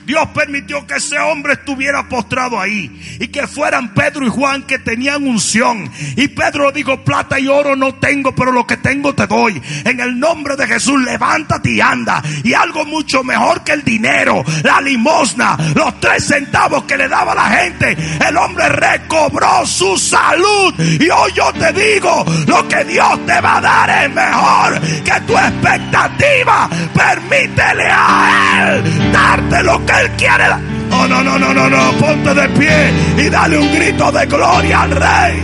Dios 0.05 0.27
permitió 0.33 0.85
que 0.87 0.95
ese 0.95 1.19
hombre 1.19 1.53
estuviera 1.53 2.07
postrado 2.09 2.59
ahí 2.59 3.17
y 3.19 3.27
que 3.27 3.47
fueran 3.47 3.93
Pedro 3.93 4.25
y 4.25 4.29
Juan 4.29 4.63
que 4.63 4.79
tenían 4.79 5.27
unción. 5.27 5.91
Y 6.15 6.27
Pedro 6.29 6.71
dijo, 6.71 7.03
plata 7.03 7.39
y 7.39 7.47
oro 7.47 7.75
no 7.75 7.95
tengo, 7.95 8.33
pero 8.33 8.51
lo 8.51 8.65
que 8.65 8.77
tengo 8.77 9.13
te 9.13 9.27
doy. 9.27 9.61
En 9.85 9.99
el 9.99 10.19
nombre 10.19 10.55
de 10.55 10.67
Jesús, 10.67 11.01
levántate 11.03 11.71
y 11.71 11.81
anda. 11.81 12.21
Y 12.43 12.53
algo 12.53 12.85
mucho 12.85 13.23
mejor 13.23 13.63
que 13.63 13.73
el 13.73 13.83
dinero, 13.83 14.43
la 14.63 14.81
limosna, 14.81 15.57
los 15.75 15.99
tres 15.99 16.25
centavos 16.25 16.83
que 16.83 16.97
le 16.97 17.07
daba 17.07 17.35
la 17.35 17.49
gente. 17.49 17.95
El 18.27 18.37
hombre 18.37 18.69
recobró 18.69 19.65
su 19.65 19.97
salud. 19.97 20.73
Y 20.79 21.09
hoy 21.09 21.31
yo 21.33 21.51
te 21.53 21.71
digo, 21.73 22.25
lo 22.47 22.67
que 22.67 22.83
Dios 22.85 23.25
te 23.25 23.39
va 23.39 23.57
a 23.57 23.61
dar 23.61 24.03
es 24.03 24.13
mejor 24.13 24.81
que 25.03 25.21
tu 25.27 25.37
expectativa. 25.37 26.69
Permítele 26.93 27.87
a 27.89 28.73
Él 28.73 29.11
darte 29.11 29.63
lo 29.63 29.85
que 29.85 29.90
él 29.99 30.11
quiere. 30.17 30.45
Oh, 30.91 31.07
no, 31.07 31.23
no, 31.23 31.37
no, 31.37 31.53
no, 31.53 31.69
no. 31.69 31.91
Ponte 31.99 32.33
de 32.33 32.49
pie 32.49 32.91
y 33.17 33.29
dale 33.29 33.57
un 33.57 33.71
grito 33.73 34.11
de 34.11 34.25
gloria 34.25 34.81
al 34.83 34.91
Rey. 34.91 35.41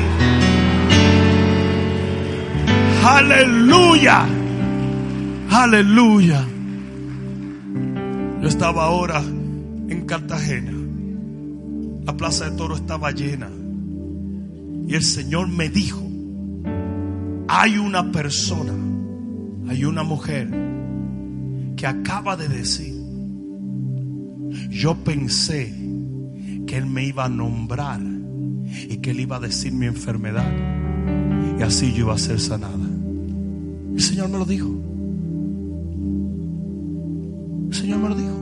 Aleluya. 3.04 4.26
Aleluya. 5.50 6.46
Yo 8.42 8.48
estaba 8.48 8.86
ahora 8.86 9.20
en 9.20 10.06
Cartagena. 10.06 10.74
La 12.06 12.16
plaza 12.16 12.50
de 12.50 12.58
toro 12.58 12.76
estaba 12.76 13.12
llena. 13.12 13.50
Y 14.88 14.96
el 14.96 15.04
Señor 15.04 15.50
me 15.50 15.70
dijo, 15.70 16.02
hay 17.50 17.78
una 17.78 18.12
persona, 18.12 18.74
hay 19.70 19.84
una 19.84 20.04
mujer 20.04 20.50
que 21.76 21.88
acaba 21.88 22.38
de 22.38 22.48
decir 22.48 22.97
yo 24.70 24.96
pensé 25.04 25.74
que 26.66 26.78
Él 26.78 26.86
me 26.86 27.06
iba 27.06 27.26
a 27.26 27.30
nombrar 27.30 28.02
y 28.90 28.98
que 28.98 29.12
Él 29.12 29.22
iba 29.22 29.38
a 29.38 29.40
decir 29.40 29.74
mi 29.74 29.86
enfermedad. 29.86 30.52
Y 31.60 31.62
así 31.64 31.92
yo 31.94 32.06
iba 32.06 32.14
a 32.14 32.18
ser 32.18 32.40
sanada. 32.40 32.88
El 33.94 34.02
Señor 34.02 34.30
me 34.30 34.38
lo 34.38 34.46
dijo. 34.46 34.70
El 37.70 37.74
Señor 37.76 38.00
me 38.00 38.10
lo 38.10 38.16
dijo. 38.16 38.38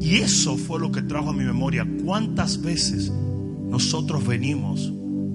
Y 0.00 0.16
eso 0.16 0.56
fue 0.56 0.80
lo 0.80 0.92
que 0.92 1.02
trajo 1.02 1.30
a 1.30 1.32
mi 1.32 1.44
memoria. 1.44 1.86
¿Cuántas 2.04 2.60
veces 2.60 3.12
nosotros 3.68 4.26
venimos 4.26 4.92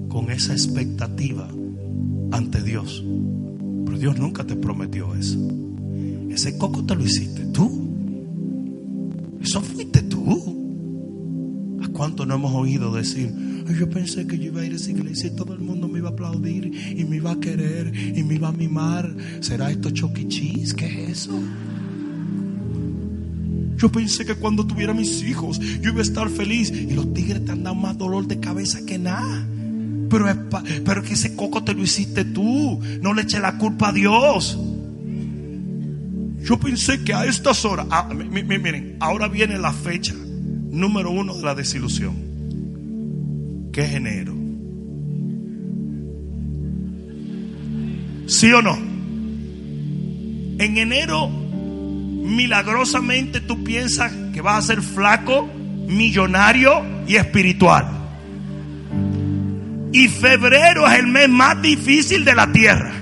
con 0.08 0.30
esa 0.30 0.52
expectativa 0.52 1.48
ante 2.30 2.62
Dios? 2.62 3.04
Pero 3.84 3.98
Dios 3.98 4.18
nunca 4.18 4.44
te 4.44 4.56
prometió 4.56 5.14
eso. 5.14 5.38
Ese 6.30 6.56
coco 6.56 6.84
te 6.84 6.94
lo 6.94 7.04
hiciste. 7.04 7.41
Eso 9.42 9.60
fuiste 9.60 10.02
tú. 10.02 11.80
¿A 11.82 11.88
cuánto 11.88 12.24
no 12.24 12.34
hemos 12.34 12.54
oído 12.54 12.94
decir? 12.94 13.32
yo 13.78 13.88
pensé 13.88 14.26
que 14.26 14.38
yo 14.38 14.46
iba 14.46 14.60
a 14.60 14.66
ir 14.66 14.72
a 14.72 14.76
esa 14.76 14.90
iglesia 14.90 15.28
y 15.28 15.36
todo 15.36 15.54
el 15.54 15.60
mundo 15.60 15.88
me 15.88 15.98
iba 15.98 16.10
a 16.10 16.12
aplaudir 16.12 16.72
y 16.96 17.04
me 17.04 17.16
iba 17.16 17.32
a 17.32 17.40
querer 17.40 17.92
y 17.94 18.22
me 18.22 18.34
iba 18.34 18.48
a 18.48 18.52
mimar. 18.52 19.14
¿Será 19.40 19.70
esto 19.70 19.90
choquichis? 19.90 20.74
¿Qué 20.74 21.04
es 21.04 21.10
eso? 21.10 21.40
Yo 23.76 23.90
pensé 23.90 24.24
que 24.24 24.34
cuando 24.34 24.66
tuviera 24.66 24.92
mis 24.92 25.22
hijos 25.22 25.58
yo 25.58 25.90
iba 25.90 26.00
a 26.00 26.02
estar 26.02 26.28
feliz 26.28 26.70
y 26.70 26.92
los 26.92 27.12
tigres 27.14 27.44
te 27.44 27.52
han 27.52 27.64
dado 27.64 27.74
más 27.74 27.96
dolor 27.98 28.26
de 28.26 28.38
cabeza 28.38 28.84
que 28.86 28.98
nada. 28.98 29.46
Pero, 30.08 30.28
es 30.28 30.36
pero 30.84 31.02
que 31.02 31.14
ese 31.14 31.34
coco 31.34 31.64
te 31.64 31.74
lo 31.74 31.82
hiciste 31.82 32.24
tú. 32.24 32.80
No 33.00 33.14
le 33.14 33.22
eche 33.22 33.40
la 33.40 33.58
culpa 33.58 33.88
a 33.88 33.92
Dios. 33.92 34.58
Yo 36.44 36.58
pensé 36.58 37.04
que 37.04 37.14
a 37.14 37.24
estas 37.24 37.64
horas, 37.64 37.86
ah, 37.90 38.08
miren, 38.12 38.96
ahora 39.00 39.28
viene 39.28 39.58
la 39.58 39.72
fecha 39.72 40.14
número 40.14 41.10
uno 41.10 41.36
de 41.36 41.42
la 41.42 41.54
desilusión, 41.54 43.70
que 43.72 43.82
es 43.82 43.94
enero. 43.94 44.34
¿Sí 48.26 48.52
o 48.52 48.62
no? 48.62 48.76
En 50.58 50.78
enero, 50.78 51.28
milagrosamente 51.28 53.40
tú 53.40 53.62
piensas 53.62 54.12
que 54.32 54.40
vas 54.40 54.64
a 54.64 54.74
ser 54.74 54.82
flaco, 54.82 55.48
millonario 55.86 57.04
y 57.06 57.16
espiritual. 57.16 57.86
Y 59.92 60.08
febrero 60.08 60.88
es 60.88 60.98
el 60.98 61.06
mes 61.06 61.28
más 61.28 61.60
difícil 61.60 62.24
de 62.24 62.34
la 62.34 62.50
tierra. 62.50 63.01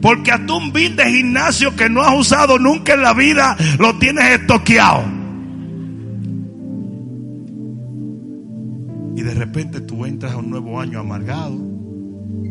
Porque 0.00 0.32
hasta 0.32 0.54
un 0.54 0.72
bill 0.72 0.96
de 0.96 1.04
gimnasio 1.04 1.76
que 1.76 1.88
no 1.88 2.02
has 2.02 2.18
usado 2.18 2.58
nunca 2.58 2.94
en 2.94 3.02
la 3.02 3.12
vida 3.12 3.56
lo 3.78 3.98
tienes 3.98 4.40
estoqueado. 4.40 5.04
Y 9.16 9.22
de 9.22 9.34
repente 9.34 9.80
tú 9.82 10.06
entras 10.06 10.32
a 10.32 10.38
un 10.38 10.48
nuevo 10.50 10.80
año 10.80 11.00
amargado. 11.00 11.54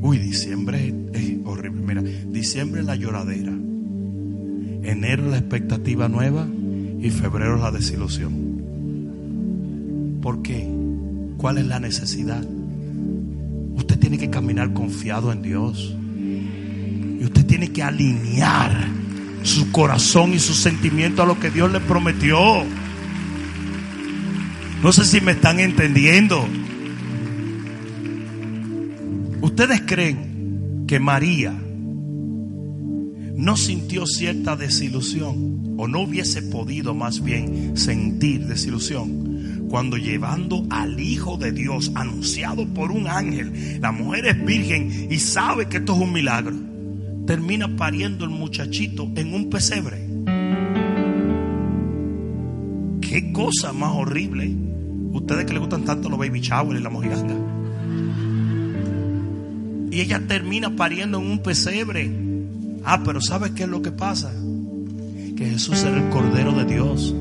Uy, 0.02 0.20
diciembre 0.20 0.94
es 1.14 1.38
horrible. 1.44 1.82
Mira, 1.82 2.02
diciembre 2.28 2.82
es 2.82 2.88
la 2.88 2.96
lloradera. 2.96 3.52
Enero 4.84 5.26
es 5.26 5.32
la 5.32 5.38
expectativa 5.38 6.08
nueva 6.08 6.48
y 7.02 7.10
febrero 7.10 7.58
la 7.58 7.72
desilusión. 7.72 8.60
¿Por 10.22 10.42
qué? 10.42 10.70
¿Cuál 11.38 11.58
es 11.58 11.66
la 11.66 11.80
necesidad? 11.80 12.46
Usted 13.76 13.98
tiene 13.98 14.18
que 14.18 14.30
caminar 14.30 14.74
confiado 14.74 15.32
en 15.32 15.42
Dios. 15.42 15.96
Y 17.20 17.26
usted 17.26 17.46
tiene 17.46 17.72
que 17.72 17.84
alinear 17.84 18.88
su 19.44 19.72
corazón 19.72 20.34
y 20.34 20.40
su 20.40 20.54
sentimiento 20.54 21.22
a 21.22 21.26
lo 21.26 21.40
que 21.40 21.52
Dios 21.52 21.72
le 21.72 21.80
prometió. 21.80 22.40
No 24.82 24.94
sé 24.94 25.04
si 25.06 25.20
me 25.20 25.34
están 25.34 25.60
entendiendo. 25.60 26.48
¿Ustedes 29.42 29.82
creen 29.86 30.86
que 30.88 31.00
María 31.00 31.54
no 33.36 33.56
sintió 33.58 34.06
cierta 34.06 34.56
desilusión 34.56 35.76
o 35.78 35.88
no 35.88 36.02
hubiese 36.02 36.42
podido 36.42 36.94
más 36.94 37.24
bien 37.24 37.78
sentir 37.78 38.48
desilusión 38.48 39.68
cuando 39.70 39.98
llevando 39.98 40.66
al 40.70 41.00
Hijo 41.00 41.38
de 41.38 41.52
Dios 41.52 41.92
anunciado 41.96 42.68
por 42.68 42.92
un 42.92 43.08
ángel, 43.08 43.80
la 43.82 43.92
mujer 43.92 44.26
es 44.26 44.46
virgen 44.46 45.08
y 45.10 45.20
sabe 45.20 45.68
que 45.68 45.78
esto 45.78 45.94
es 45.94 46.00
un 46.00 46.12
milagro? 46.12 46.69
Termina 47.30 47.68
pariendo 47.78 48.26
el 48.26 48.32
muchachito 48.32 49.08
en 49.16 49.36
un 49.36 49.52
pesebre. 49.52 50.04
Qué 53.02 53.32
cosa 53.32 53.72
más 53.72 53.92
horrible. 53.94 54.52
Ustedes 55.14 55.46
que 55.46 55.54
le 55.54 55.60
gustan 55.60 55.86
tanto 55.86 56.10
los 56.10 56.18
baby 56.18 56.40
shower 56.40 56.76
y 56.76 56.82
la 56.82 56.90
mojiganga. 56.90 57.36
Y 59.92 60.02
ella 60.02 60.24
termina 60.28 60.76
pariendo 60.76 61.20
en 61.20 61.28
un 61.30 61.38
pesebre. 61.44 62.12
Ah, 62.84 63.04
pero 63.06 63.22
¿sabes 63.22 63.52
qué 63.52 63.66
es 63.66 63.70
lo 63.70 63.84
que 63.84 63.92
pasa? 63.92 64.34
Que 65.38 65.52
Jesús 65.52 65.84
era 65.84 66.04
el 66.04 66.10
Cordero 66.10 66.54
de 66.54 66.66
Dios. 66.66 67.14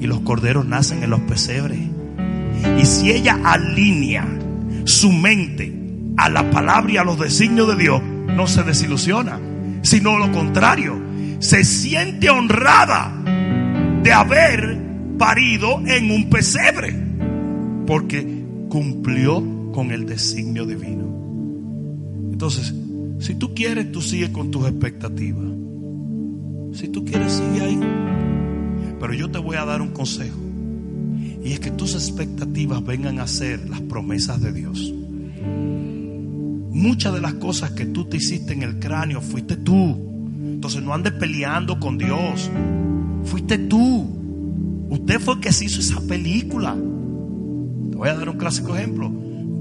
Y 0.00 0.06
los 0.06 0.20
corderos 0.20 0.64
nacen 0.64 1.02
en 1.02 1.10
los 1.10 1.20
pesebres. 1.20 1.78
Y 2.80 2.86
si 2.86 3.10
ella 3.10 3.38
alinea 3.44 4.26
su 4.86 5.12
mente 5.12 5.78
a 6.16 6.30
la 6.30 6.50
palabra 6.50 6.90
y 6.90 6.96
a 6.96 7.04
los 7.04 7.18
designios 7.18 7.68
de 7.68 7.76
Dios, 7.76 8.00
no 8.36 8.46
se 8.46 8.62
desilusiona, 8.62 9.38
sino 9.82 10.18
lo 10.18 10.32
contrario, 10.32 11.00
se 11.38 11.64
siente 11.64 12.30
honrada 12.30 13.12
de 14.02 14.12
haber 14.12 14.78
parido 15.18 15.80
en 15.86 16.10
un 16.10 16.30
pesebre, 16.30 16.94
porque 17.86 18.44
cumplió 18.68 19.72
con 19.72 19.90
el 19.90 20.06
designio 20.06 20.66
divino. 20.66 21.02
Entonces, 22.32 22.74
si 23.20 23.34
tú 23.34 23.54
quieres, 23.54 23.92
tú 23.92 24.00
sigues 24.02 24.30
con 24.30 24.50
tus 24.50 24.66
expectativas. 24.66 25.44
Si 26.72 26.88
tú 26.88 27.04
quieres, 27.04 27.32
sigue 27.32 27.64
ahí. 27.64 27.80
Pero 28.98 29.14
yo 29.14 29.30
te 29.30 29.38
voy 29.38 29.56
a 29.56 29.64
dar 29.64 29.82
un 29.82 29.90
consejo. 29.90 30.38
Y 31.44 31.52
es 31.52 31.60
que 31.60 31.70
tus 31.70 31.94
expectativas 31.94 32.84
vengan 32.84 33.20
a 33.20 33.26
ser 33.26 33.68
las 33.68 33.80
promesas 33.80 34.40
de 34.40 34.52
Dios. 34.52 34.92
Muchas 36.72 37.12
de 37.12 37.20
las 37.20 37.34
cosas 37.34 37.72
que 37.72 37.86
tú 37.86 38.06
te 38.06 38.16
hiciste 38.16 38.54
en 38.54 38.62
el 38.62 38.78
cráneo 38.78 39.20
fuiste 39.20 39.56
tú. 39.56 40.12
Entonces 40.40 40.82
no 40.82 40.94
andes 40.94 41.12
peleando 41.12 41.78
con 41.78 41.98
Dios. 41.98 42.50
Fuiste 43.24 43.58
tú. 43.58 44.86
Usted 44.88 45.20
fue 45.20 45.34
el 45.34 45.40
que 45.40 45.52
se 45.52 45.66
hizo 45.66 45.80
esa 45.80 46.00
película. 46.00 46.74
Te 46.74 47.96
voy 47.96 48.08
a 48.08 48.14
dar 48.14 48.28
un 48.28 48.38
clásico 48.38 48.76
ejemplo. 48.76 49.10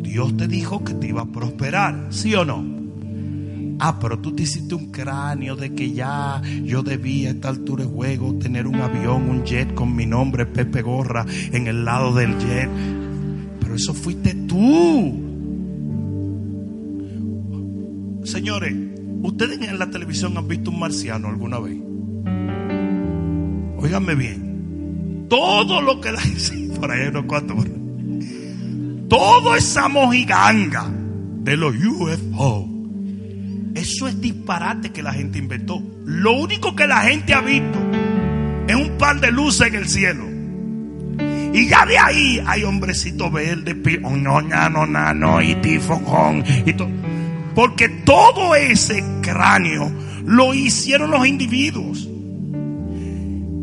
Dios 0.01 0.35
te 0.37 0.47
dijo 0.47 0.83
que 0.83 0.93
te 0.93 1.07
iba 1.07 1.21
a 1.21 1.25
prosperar, 1.25 2.07
¿sí 2.09 2.33
o 2.35 2.45
no? 2.45 2.65
Ah, 3.79 3.97
pero 3.99 4.19
tú 4.19 4.33
te 4.33 4.43
hiciste 4.43 4.75
un 4.75 4.91
cráneo 4.91 5.55
de 5.55 5.73
que 5.73 5.91
ya 5.91 6.41
yo 6.63 6.83
debía 6.83 7.29
a 7.29 7.31
esta 7.31 7.49
altura 7.49 7.83
de 7.83 7.89
juego 7.89 8.35
tener 8.35 8.67
un 8.67 8.75
avión, 8.75 9.29
un 9.29 9.43
jet 9.43 9.73
con 9.73 9.95
mi 9.95 10.05
nombre, 10.05 10.45
Pepe 10.45 10.81
Gorra, 10.81 11.25
en 11.51 11.67
el 11.67 11.83
lado 11.83 12.13
del 12.13 12.37
jet. 12.37 12.69
Pero 13.59 13.75
eso 13.75 13.93
fuiste 13.93 14.33
tú. 14.47 15.20
Señores, 18.23 18.73
¿ustedes 19.23 19.59
en 19.61 19.79
la 19.79 19.89
televisión 19.89 20.37
han 20.37 20.47
visto 20.47 20.69
un 20.69 20.79
marciano 20.79 21.27
alguna 21.27 21.59
vez? 21.59 21.77
Óiganme 23.77 24.15
bien. 24.15 25.25
Todo 25.27 25.81
lo 25.81 25.99
que 25.99 26.11
la 26.11 26.21
por 26.79 26.91
ahí 26.91 27.07
unos 27.07 27.25
cuantos. 27.25 27.65
Todo 29.07 29.55
esa 29.55 29.87
mojiganga 29.87 30.89
de 31.39 31.57
los 31.57 31.75
UFO. 31.75 32.69
Eso 33.73 34.07
es 34.07 34.21
disparate 34.21 34.91
que 34.91 35.01
la 35.01 35.13
gente 35.13 35.39
inventó. 35.39 35.81
Lo 36.05 36.33
único 36.33 36.75
que 36.75 36.85
la 36.85 37.01
gente 37.01 37.33
ha 37.33 37.41
visto 37.41 37.79
es 38.67 38.75
un 38.75 38.97
par 38.97 39.19
de 39.19 39.31
luces 39.31 39.67
en 39.67 39.75
el 39.75 39.87
cielo. 39.87 40.25
Y 41.53 41.67
ya 41.67 41.85
de 41.85 41.97
ahí 41.97 42.43
hay 42.45 42.63
hombrecitos 42.63 43.31
verdes, 43.31 43.75
y 45.43 45.55
tifón, 45.55 46.43
y 46.65 46.73
todo. 46.73 46.89
Porque 47.55 47.89
todo 47.89 48.55
ese 48.55 49.03
cráneo 49.21 49.91
lo 50.25 50.53
hicieron 50.53 51.11
los 51.11 51.25
individuos. 51.27 52.07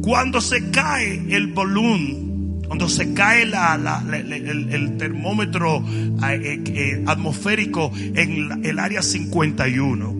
Cuando 0.03 0.40
se 0.40 0.70
cae 0.70 1.22
el 1.31 1.48
volumen, 1.48 2.62
cuando 2.66 2.88
se 2.88 3.12
cae 3.14 3.42
el, 3.42 4.96
termómetro 4.98 5.83
eh, 6.22 6.62
eh, 6.66 7.03
atmosférico 7.07 7.90
en 7.96 8.64
el 8.64 8.79
área 8.79 9.03
51, 9.03 10.14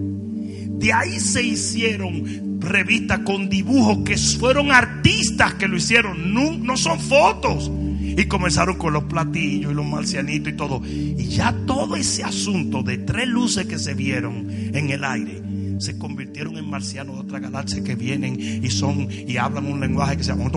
de 0.79 0.93
ahí 0.93 1.21
se 1.21 1.43
hicieron 1.43 2.61
revistas 2.61 3.21
con 3.21 3.49
dibujos 3.49 3.99
que 4.05 4.17
fueron 4.17 4.73
artistas 4.73 5.55
que 5.55 5.69
lo 5.69 5.77
hicieron, 5.77 6.33
no 6.33 6.77
son 6.77 6.99
fotos. 6.99 7.71
Y 8.19 8.27
comenzaron 8.27 8.77
con 8.79 8.93
los 8.93 9.05
platillos 9.05 9.71
y 9.71 9.75
los 9.77 9.87
marcianitos 9.87 10.53
y 10.53 10.57
todo. 10.57 10.83
Y 10.85 11.29
ya 11.29 11.55
todo 11.67 11.95
ese 11.95 12.25
asunto 12.25 12.83
de 12.83 12.99
tres 12.99 13.29
luces 13.29 13.67
que 13.67 13.79
se 13.79 13.95
vieron 13.95 14.51
en 14.51 14.91
el 14.91 15.05
aire 15.05 15.41
se 15.79 15.97
convirtieron 15.97 16.59
en 16.59 16.69
marcianos 16.69 17.15
de 17.15 17.21
otra 17.21 17.39
galaxia 17.39 17.85
que 17.85 17.95
vienen 17.95 18.37
y 18.41 18.69
son 18.71 19.07
y 19.09 19.37
hablan 19.37 19.67
un 19.67 19.79
lenguaje 19.79 20.17
que 20.17 20.25
se 20.25 20.33
llama 20.33 20.45
y 20.45 20.49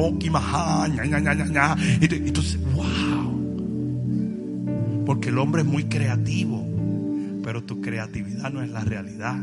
entonces, 2.15 2.59
wow. 2.73 3.31
Porque 5.05 5.29
el 5.29 5.37
hombre 5.37 5.61
es 5.61 5.67
muy 5.67 5.83
creativo, 5.83 6.67
pero 7.43 7.63
tu 7.63 7.79
creatividad 7.79 8.51
no 8.51 8.63
es 8.63 8.71
la 8.71 8.83
realidad. 8.83 9.37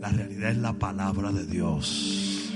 La 0.00 0.10
realidad 0.10 0.50
es 0.52 0.58
la 0.58 0.74
palabra 0.74 1.32
de 1.32 1.44
Dios. 1.44 2.52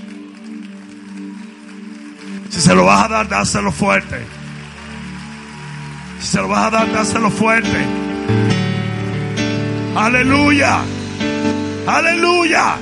Si 2.49 2.61
se 2.61 2.73
lo 2.73 2.85
vas 2.85 3.03
a 3.03 3.09
dar, 3.09 3.27
dáselo 3.27 3.73
fuerte. 3.73 4.44
Si 6.19 6.27
se 6.27 6.37
lo 6.41 6.47
vas 6.47 6.67
a 6.67 6.69
dar, 6.69 6.91
dáselo 6.91 7.29
fuerte. 7.29 7.85
Aleluya. 9.95 10.79
Aleluya. 11.87 12.77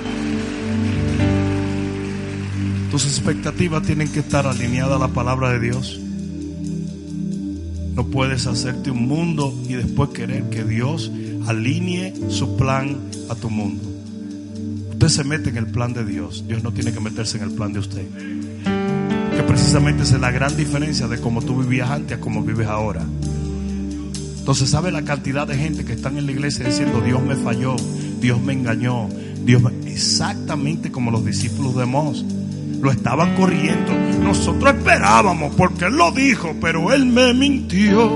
Tus 2.90 3.06
expectativas 3.06 3.84
tienen 3.84 4.08
que 4.12 4.20
estar 4.20 4.48
alineadas 4.48 4.98
a 4.98 5.08
la 5.08 5.14
palabra 5.14 5.50
de 5.50 5.60
Dios. 5.60 6.00
No 7.96 8.06
puedes 8.08 8.48
hacerte 8.48 8.92
un 8.92 9.08
mundo 9.08 9.54
y 9.68 9.74
después 9.74 10.10
querer 10.10 10.50
que 10.50 10.64
Dios 10.64 11.12
alinee 11.48 12.14
su 12.30 12.56
plan 12.56 12.98
a 13.30 13.36
tu 13.36 13.50
mundo. 13.50 13.84
Usted 14.92 15.08
se 15.08 15.24
mete 15.24 15.50
en 15.50 15.58
el 15.58 15.68
plan 15.68 15.94
de 15.94 16.06
Dios. 16.06 16.46
Dios 16.48 16.64
no 16.64 16.72
tiene 16.72 16.94
que 16.94 17.00
meterse 17.00 17.38
en 17.38 17.44
el 17.44 17.52
plan 17.52 17.74
de 17.74 17.80
usted. 17.80 18.06
Que 19.36 19.44
precisamente 19.44 20.04
es 20.04 20.12
la 20.14 20.32
gran 20.32 20.56
diferencia 20.56 21.08
de 21.08 21.20
cómo 21.20 21.42
tú 21.42 21.62
vivías 21.62 21.90
antes 21.90 22.18
a 22.18 22.22
cómo 22.22 22.42
vives 22.42 22.68
ahora. 22.68 23.06
Entonces, 24.44 24.72
¿sabe 24.72 24.92
la 24.92 25.06
cantidad 25.06 25.48
de 25.48 25.56
gente 25.56 25.86
que 25.86 25.94
están 25.94 26.18
en 26.18 26.26
la 26.26 26.34
iglesia 26.34 26.66
diciendo, 26.66 27.00
Dios 27.00 27.24
me 27.24 27.38
falló, 27.38 27.78
Dios 28.20 28.42
me 28.42 28.52
engañó, 28.52 29.08
Dios 29.46 29.64
Exactamente 29.86 30.92
como 30.92 31.12
los 31.12 31.24
discípulos 31.24 31.78
de 31.78 31.86
Mos. 31.86 32.26
Lo 32.82 32.92
estaban 32.92 33.38
corriendo. 33.38 33.94
Nosotros 34.22 34.76
esperábamos 34.76 35.56
porque 35.56 35.86
Él 35.86 35.96
lo 35.96 36.12
dijo, 36.12 36.58
pero 36.60 36.92
Él 36.92 37.06
me 37.06 37.34
mintió. 37.34 38.16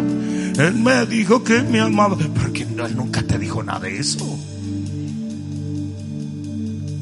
Él 0.60 0.74
me 0.74 1.06
dijo 1.06 1.46
que 1.46 1.62
me 1.62 1.80
amaba. 1.80 2.18
Pero 2.18 2.52
que 2.52 2.64
Él 2.64 2.98
nunca 2.98 3.24
te 3.24 3.40
dijo 3.40 3.64
nada 3.64 3.80
de 3.80 3.98
eso. 3.98 4.38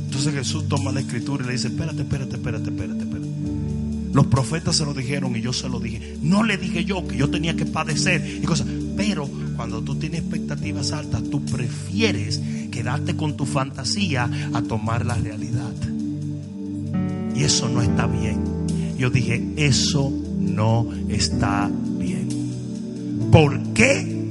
Entonces 0.05 0.35
Jesús 0.35 0.67
toma 0.67 0.91
la 0.91 0.99
escritura 0.99 1.43
y 1.45 1.47
le 1.47 1.53
dice, 1.53 1.69
espérate, 1.69 2.03
espérate, 2.03 2.35
espérate, 2.35 2.69
espérate. 2.69 3.04
Los 4.15 4.27
profetas 4.27 4.77
se 4.77 4.85
lo 4.85 4.93
dijeron 4.93 5.35
y 5.35 5.41
yo 5.41 5.51
se 5.51 5.67
lo 5.67 5.77
dije. 5.77 6.17
No 6.21 6.41
le 6.41 6.55
dije 6.55 6.85
yo 6.85 7.05
que 7.05 7.17
yo 7.17 7.29
tenía 7.29 7.57
que 7.57 7.65
padecer 7.65 8.39
y 8.41 8.45
cosas. 8.45 8.65
Pero 8.95 9.29
cuando 9.57 9.81
tú 9.81 9.95
tienes 9.95 10.21
expectativas 10.21 10.93
altas, 10.93 11.21
tú 11.29 11.43
prefieres 11.43 12.41
quedarte 12.71 13.17
con 13.17 13.35
tu 13.35 13.45
fantasía 13.45 14.29
a 14.53 14.61
tomar 14.61 15.05
la 15.05 15.15
realidad. 15.15 15.73
Y 17.35 17.43
eso 17.43 17.67
no 17.67 17.81
está 17.81 18.07
bien. 18.07 18.41
Yo 18.97 19.09
dije, 19.09 19.45
eso 19.57 20.13
no 20.39 20.87
está 21.09 21.69
bien. 21.99 22.29
¿Por 23.33 23.61
qué 23.73 24.29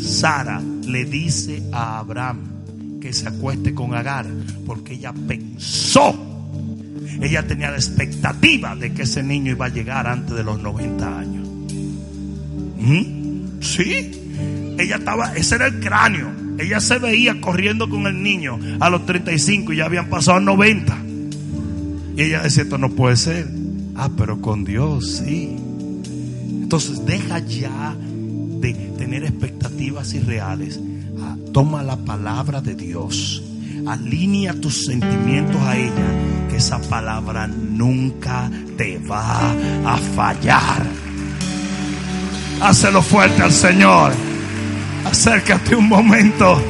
Sara 0.00 0.62
le 0.86 1.04
dice 1.04 1.62
a 1.70 1.98
Abraham 1.98 2.98
que 2.98 3.12
se 3.12 3.28
acueste 3.28 3.74
con 3.74 3.94
Agar? 3.94 4.26
Porque 4.64 4.94
ella 4.94 5.12
pensó, 5.12 6.31
ella 7.20 7.46
tenía 7.46 7.70
la 7.70 7.76
expectativa 7.76 8.74
de 8.76 8.92
que 8.92 9.02
ese 9.02 9.22
niño 9.22 9.52
iba 9.52 9.66
a 9.66 9.68
llegar 9.68 10.06
antes 10.06 10.36
de 10.36 10.44
los 10.44 10.60
90 10.60 11.18
años. 11.18 11.48
¿Mm? 12.78 13.60
Sí, 13.60 14.10
ella 14.78 14.96
estaba, 14.96 15.34
ese 15.34 15.56
era 15.56 15.66
el 15.66 15.80
cráneo. 15.80 16.30
Ella 16.58 16.80
se 16.80 16.98
veía 16.98 17.40
corriendo 17.40 17.88
con 17.88 18.06
el 18.06 18.22
niño 18.22 18.58
a 18.80 18.90
los 18.90 19.06
35 19.06 19.72
y 19.72 19.76
ya 19.76 19.86
habían 19.86 20.08
pasado 20.08 20.40
90. 20.40 20.96
Y 22.16 22.22
ella 22.22 22.42
decía, 22.42 22.64
esto 22.64 22.78
no 22.78 22.90
puede 22.90 23.16
ser. 23.16 23.48
Ah, 23.94 24.10
pero 24.16 24.40
con 24.40 24.64
Dios 24.64 25.22
sí. 25.24 25.56
Entonces 26.62 27.04
deja 27.04 27.38
ya 27.40 27.94
de 28.60 28.74
tener 28.96 29.24
expectativas 29.24 30.14
irreales. 30.14 30.80
Ah, 31.20 31.36
toma 31.52 31.82
la 31.82 31.96
palabra 31.96 32.60
de 32.60 32.74
Dios. 32.74 33.42
Alinea 33.86 34.54
tus 34.54 34.86
sentimientos 34.86 35.60
a 35.62 35.76
ella. 35.76 36.41
Que 36.52 36.58
esa 36.58 36.78
palabra 36.78 37.46
nunca 37.46 38.50
te 38.76 38.98
va 38.98 39.52
a 39.86 39.96
fallar. 39.96 40.82
Hácelo 42.60 43.00
fuerte 43.00 43.40
al 43.40 43.52
Señor. 43.52 44.12
Acércate 45.06 45.74
un 45.74 45.88
momento. 45.88 46.62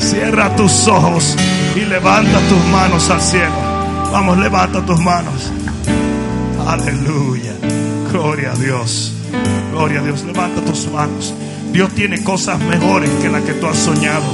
Cierra 0.00 0.56
tus 0.56 0.88
ojos 0.88 1.36
y 1.76 1.84
levanta 1.84 2.40
tus 2.48 2.58
manos 2.72 3.08
al 3.08 3.20
cielo. 3.20 3.54
Vamos, 4.10 4.36
levanta 4.38 4.84
tus 4.84 4.98
manos. 4.98 5.52
Aleluya. 6.66 7.52
Gloria 8.10 8.50
a 8.50 8.56
Dios. 8.56 9.12
Gloria 9.70 10.00
a 10.00 10.02
Dios. 10.02 10.24
Levanta 10.24 10.60
tus 10.60 10.90
manos. 10.90 11.32
Dios 11.72 11.88
tiene 11.92 12.24
cosas 12.24 12.58
mejores 12.58 13.10
que 13.22 13.28
las 13.28 13.42
que 13.42 13.52
tú 13.52 13.68
has 13.68 13.78
soñado. 13.78 14.26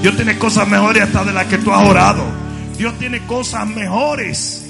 Dios 0.00 0.16
tiene 0.16 0.38
cosas 0.38 0.66
mejores 0.66 1.02
hasta 1.02 1.22
de 1.22 1.34
las 1.34 1.44
que 1.48 1.58
tú 1.58 1.70
has 1.70 1.86
orado. 1.86 2.41
Dios 2.82 2.98
tiene 2.98 3.24
cosas 3.28 3.64
mejores 3.68 4.64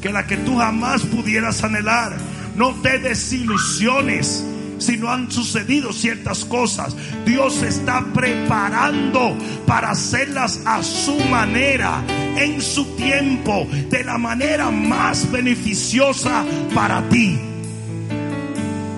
que 0.00 0.10
las 0.10 0.24
que 0.24 0.36
tú 0.36 0.56
jamás 0.56 1.02
pudieras 1.02 1.62
anhelar. 1.62 2.12
No 2.56 2.74
te 2.82 2.98
desilusiones 2.98 4.44
si 4.78 4.96
no 4.96 5.12
han 5.12 5.30
sucedido 5.30 5.92
ciertas 5.92 6.44
cosas. 6.44 6.96
Dios 7.24 7.62
está 7.62 8.04
preparando 8.12 9.38
para 9.64 9.92
hacerlas 9.92 10.62
a 10.64 10.82
su 10.82 11.14
manera, 11.30 12.02
en 12.36 12.60
su 12.60 12.96
tiempo, 12.96 13.68
de 13.88 14.02
la 14.02 14.18
manera 14.18 14.72
más 14.72 15.30
beneficiosa 15.30 16.44
para 16.74 17.08
ti. 17.10 17.38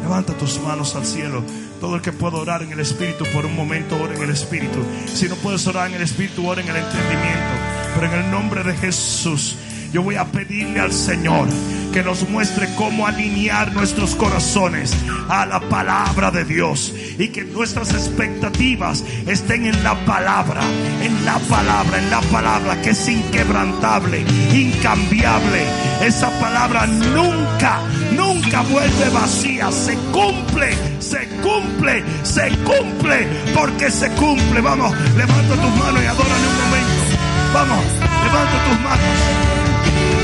Levanta 0.01 0.33
tus 0.39 0.59
manos 0.63 0.97
al 0.97 1.05
cielo. 1.05 1.45
Todo 1.83 1.97
el 1.97 2.01
que 2.01 2.13
pueda 2.13 2.39
orar 2.39 2.63
en 2.63 2.73
el 2.73 2.81
Espíritu 2.81 3.27
por 3.27 3.45
un 3.45 3.55
momento, 3.55 4.03
ora 4.03 4.15
en 4.15 4.23
el 4.23 4.31
Espíritu. 4.31 4.79
Si 5.13 5.29
no 5.29 5.35
puedes 5.35 5.67
orar 5.67 5.89
en 5.89 5.97
el 5.97 6.03
Espíritu, 6.03 6.49
ora 6.49 6.63
en 6.63 6.69
el 6.71 6.77
entendimiento. 6.77 7.64
Pero 7.95 8.07
en 8.07 8.25
el 8.25 8.31
nombre 8.31 8.63
de 8.63 8.75
Jesús 8.75 9.57
Yo 9.93 10.03
voy 10.03 10.17
a 10.17 10.25
pedirle 10.25 10.81
al 10.81 10.93
Señor 10.93 11.49
que 11.95 12.03
nos 12.03 12.29
muestre 12.29 12.69
cómo 12.75 13.07
alinear 13.07 13.73
nuestros 13.73 14.17
corazones 14.17 14.93
a 15.29 15.47
la 15.47 15.61
palabra 15.61 16.33
de 16.33 16.45
Dios 16.45 16.93
y 17.21 17.29
que 17.29 17.45
nuestras 17.45 17.91
expectativas 17.93 19.05
estén 19.29 19.67
en 19.67 19.85
la 19.85 19.95
palabra, 20.05 20.61
en 21.01 21.25
la 21.25 21.39
palabra, 21.39 21.99
en 21.99 22.11
la 22.11 22.21
palabra 22.23 22.83
que 22.83 22.91
es 22.91 23.09
inquebrantable, 23.09 24.25
incambiable. 24.53 25.63
Esa 26.03 26.31
palabra 26.41 26.89
nunca, 26.89 27.79
nunca 28.11 28.63
vuelve 28.63 29.11
vacía, 29.11 29.71
se 29.71 29.95
cumple, 30.11 30.75
se 30.99 31.29
cumple, 31.45 32.03
se 32.25 32.49
cumple, 32.65 33.29
porque 33.55 33.89
se 33.89 34.11
cumple. 34.15 34.61
Vamos, 34.61 34.93
levanta 35.17 35.55
tus 35.55 35.77
manos 35.77 36.03
y 36.03 36.07
adórale 36.07 36.49
un 36.49 36.65
momento. 36.65 37.04
Vamos, 37.55 37.85
levanta 38.25 38.57
tus 38.67 38.79
manos. 38.81 39.19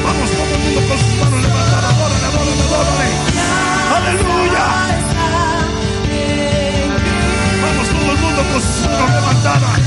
Vamos, 0.03 0.31
todo 0.31 0.53
el 0.53 0.61
mundo 0.64 0.81
con 0.89 0.99
sus 0.99 1.14
manos 1.20 1.41
levantadas. 1.41 1.95
Adórale, 1.95 2.26
adórale, 2.26 2.62
adórale. 2.66 3.09
Aleluya. 3.97 4.66
Vamos, 7.62 7.87
todo 7.89 8.11
el 8.11 8.18
mundo 8.18 8.43
con 8.51 8.61
sus 8.61 8.83
manos 8.91 9.11
levantadas. 9.14 9.78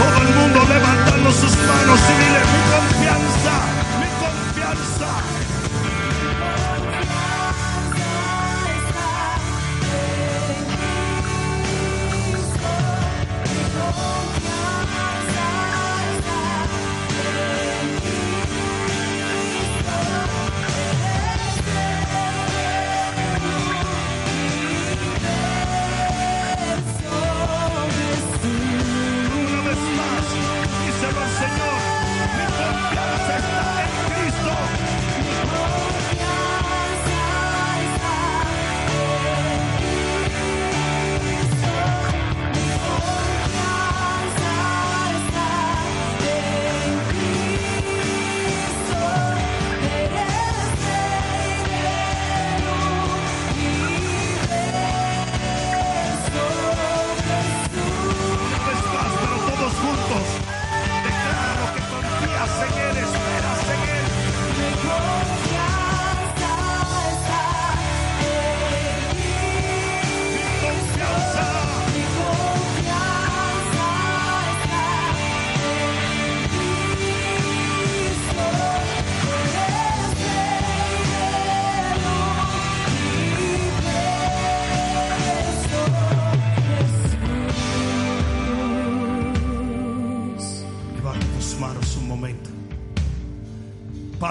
Todo 0.00 0.18
el 0.20 0.30
mundo 0.34 0.58
levantando 0.68 1.30
sus 1.30 1.54
manos 1.68 2.00
y 2.10 2.14
dile 2.20 2.40
mi 2.50 2.60
confianza, 2.74 3.29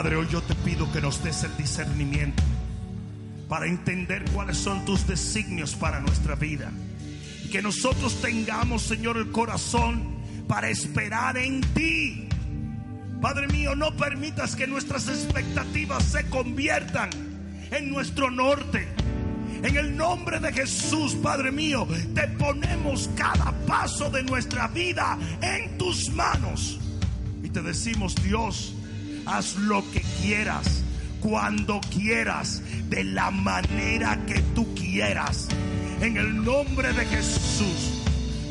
Padre, 0.10 0.22
hoy 0.22 0.28
yo 0.32 0.41
te 0.41 0.55
pido 0.55 0.91
que 0.91 1.01
nos 1.01 1.24
des 1.24 1.43
el 1.43 1.55
discernimiento 1.55 2.41
para 3.47 3.68
entender 3.68 4.26
cuáles 4.32 4.57
son 4.57 4.84
tus 4.84 5.05
designios 5.05 5.76
para 5.76 5.99
nuestra 5.99 6.34
vida. 6.34 6.72
Y 7.45 7.49
que 7.49 7.62
nosotros 7.62 8.20
tengamos, 8.20 8.82
Señor, 8.82 9.18
el 9.18 9.30
corazón 9.30 10.18
para 10.47 10.68
esperar 10.68 11.38
en 11.38 11.62
ti. 11.76 12.28
Padre 13.22 13.49
mío, 13.49 13.76
no 13.76 13.95
permitas 13.97 14.55
que 14.55 14.66
nuestras 14.66 15.07
expectativas 15.10 16.03
se 16.05 16.26
conviertan 16.26 17.12
en 17.70 17.91
nuestro 17.91 18.32
norte. 18.32 18.88
En 19.62 19.78
el 19.78 19.95
nombre 19.95 20.39
de 20.39 20.51
Jesús, 20.51 21.14
Padre 21.22 21.51
mío, 21.51 21.88
te 22.16 22.28
ponemos 22.30 23.12
cada 23.16 23.51
paso 23.68 24.10
de 24.10 24.24
nuestra 24.24 24.70
vida 24.70 25.20
en 25.39 25.78
tus 25.78 26.10
manos. 26.10 26.80
Y 27.43 27.49
te 27.49 27.62
decimos, 27.62 28.16
Dios, 28.24 28.74
haz 29.26 29.55
lo 29.55 29.84
que 29.91 30.01
quieras, 30.22 30.84
cuando 31.20 31.80
quieras, 31.82 32.61
de 32.89 33.03
la 33.03 33.32
manera 33.32 34.20
que 34.26 34.41
tú 34.55 34.74
quieras. 34.76 35.47
En 36.01 36.17
el 36.17 36.43
nombre 36.43 36.93
de 36.93 37.05
Jesús. 37.05 37.99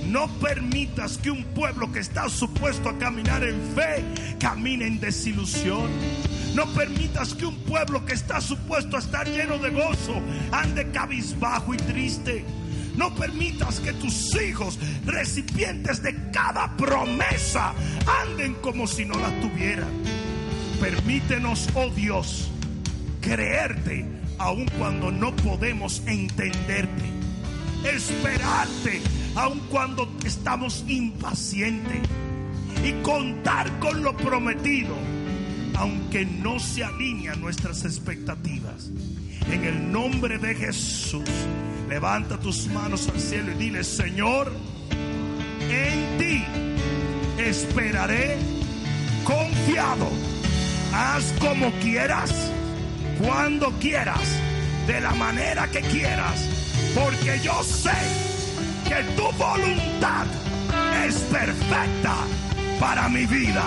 No 0.09 0.27
permitas 0.39 1.19
que 1.19 1.31
un 1.31 1.45
pueblo 1.45 1.93
que 1.93 1.99
está 1.99 2.31
supuesto 2.31 2.89
a 2.89 2.97
caminar 2.97 3.45
en 3.45 3.61
fe 3.75 4.03
camine 4.39 4.87
en 4.87 5.01
desilusión. 5.01 5.91
No 6.55 6.67
permitas 6.73 7.35
que 7.35 7.45
un 7.45 7.57
pueblo 7.57 8.07
que 8.07 8.15
está 8.15 8.41
supuesto 8.41 8.97
a 8.97 9.01
estar 9.01 9.29
lleno 9.29 9.59
de 9.59 9.71
gozo 9.71 10.15
ande 10.51 10.91
cabizbajo 10.93 11.75
y 11.75 11.77
triste. 11.77 12.45
No 12.97 13.15
permitas 13.15 13.81
que 13.81 13.93
tus 13.93 14.35
hijos, 14.43 14.79
recipientes 15.05 16.03
de 16.03 16.31
cada 16.33 16.77
promesa, 16.77 17.73
anden 18.25 18.55
como 18.55 18.87
si 18.87 19.05
no 19.05 19.15
la 19.19 19.29
tuvieran. 19.41 20.28
Permítenos, 20.81 21.69
oh 21.75 21.91
Dios, 21.91 22.51
creerte 23.21 24.07
aun 24.39 24.67
cuando 24.79 25.11
no 25.11 25.35
podemos 25.35 26.03
entenderte. 26.07 27.05
Esperarte 27.85 29.01
aun 29.35 29.59
cuando 29.71 30.09
estamos 30.25 30.85
impacientes. 30.87 32.01
Y 32.85 32.93
contar 33.03 33.77
con 33.81 34.03
lo 34.05 34.17
prometido, 34.17 34.95
aunque 35.75 36.25
no 36.25 36.61
se 36.61 36.85
alinean 36.85 37.41
nuestras 37.41 37.85
expectativas. 37.85 38.91
En 39.51 39.65
el 39.65 39.91
nombre 39.91 40.39
de 40.39 40.55
Jesús, 40.55 41.29
levanta 41.89 42.39
tus 42.39 42.69
manos 42.69 43.09
al 43.09 43.21
cielo 43.21 43.51
y 43.53 43.55
dile, 43.55 43.83
Señor, 43.83 44.53
en 45.71 46.19
ti 46.19 46.45
esperaré 47.43 48.37
confiado. 49.25 50.38
Haz 50.93 51.35
como 51.41 51.71
quieras, 51.81 52.33
cuando 53.21 53.71
quieras, 53.79 54.29
de 54.87 55.01
la 55.01 55.13
manera 55.13 55.69
que 55.69 55.81
quieras, 55.81 56.49
porque 56.95 57.39
yo 57.43 57.63
sé 57.63 57.93
que 58.89 59.03
tu 59.17 59.31
voluntad 59.33 60.27
es 61.07 61.15
perfecta 61.31 62.15
para 62.81 63.09
mi 63.09 63.27
vida. 63.27 63.65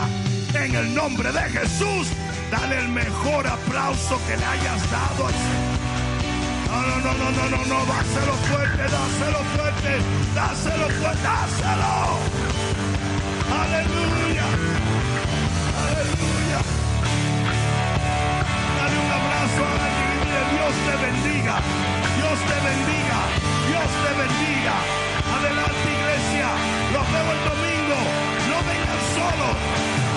En 0.53 0.75
el 0.75 0.95
nombre 0.95 1.31
de 1.31 1.41
Jesús, 1.41 2.07
dale 2.51 2.79
el 2.79 2.89
mejor 2.89 3.47
aplauso 3.47 4.19
que 4.27 4.37
le 4.37 4.45
hayas 4.45 4.91
dado. 4.91 5.29
No, 6.67 6.81
no, 6.81 6.95
no, 7.01 7.13
no, 7.13 7.31
no, 7.31 7.49
no, 7.49 7.65
no, 7.65 7.85
dáselo 7.85 8.33
fuerte, 8.49 8.83
dáselo 8.83 9.39
fuerte, 9.55 9.91
dáselo 10.33 10.89
fuerte, 10.89 11.23
dáselo. 11.23 12.17
Aleluya, 13.61 14.45
Dios 19.51 20.73
te 20.87 20.95
bendiga, 21.05 21.59
Dios 22.15 22.39
te 22.39 22.57
bendiga, 22.69 23.19
Dios 23.67 23.89
te 24.03 24.11
bendiga. 24.21 24.75
Adelante 25.35 25.87
iglesia, 25.91 26.47
los 26.93 27.05
veo 27.11 27.31
el 27.31 27.41
domingo, 27.49 27.97
no 28.49 28.57
vengan 28.69 28.99
solos. 29.15 29.57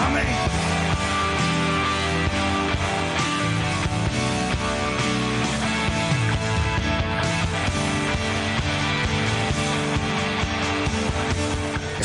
Amén. 0.06 0.83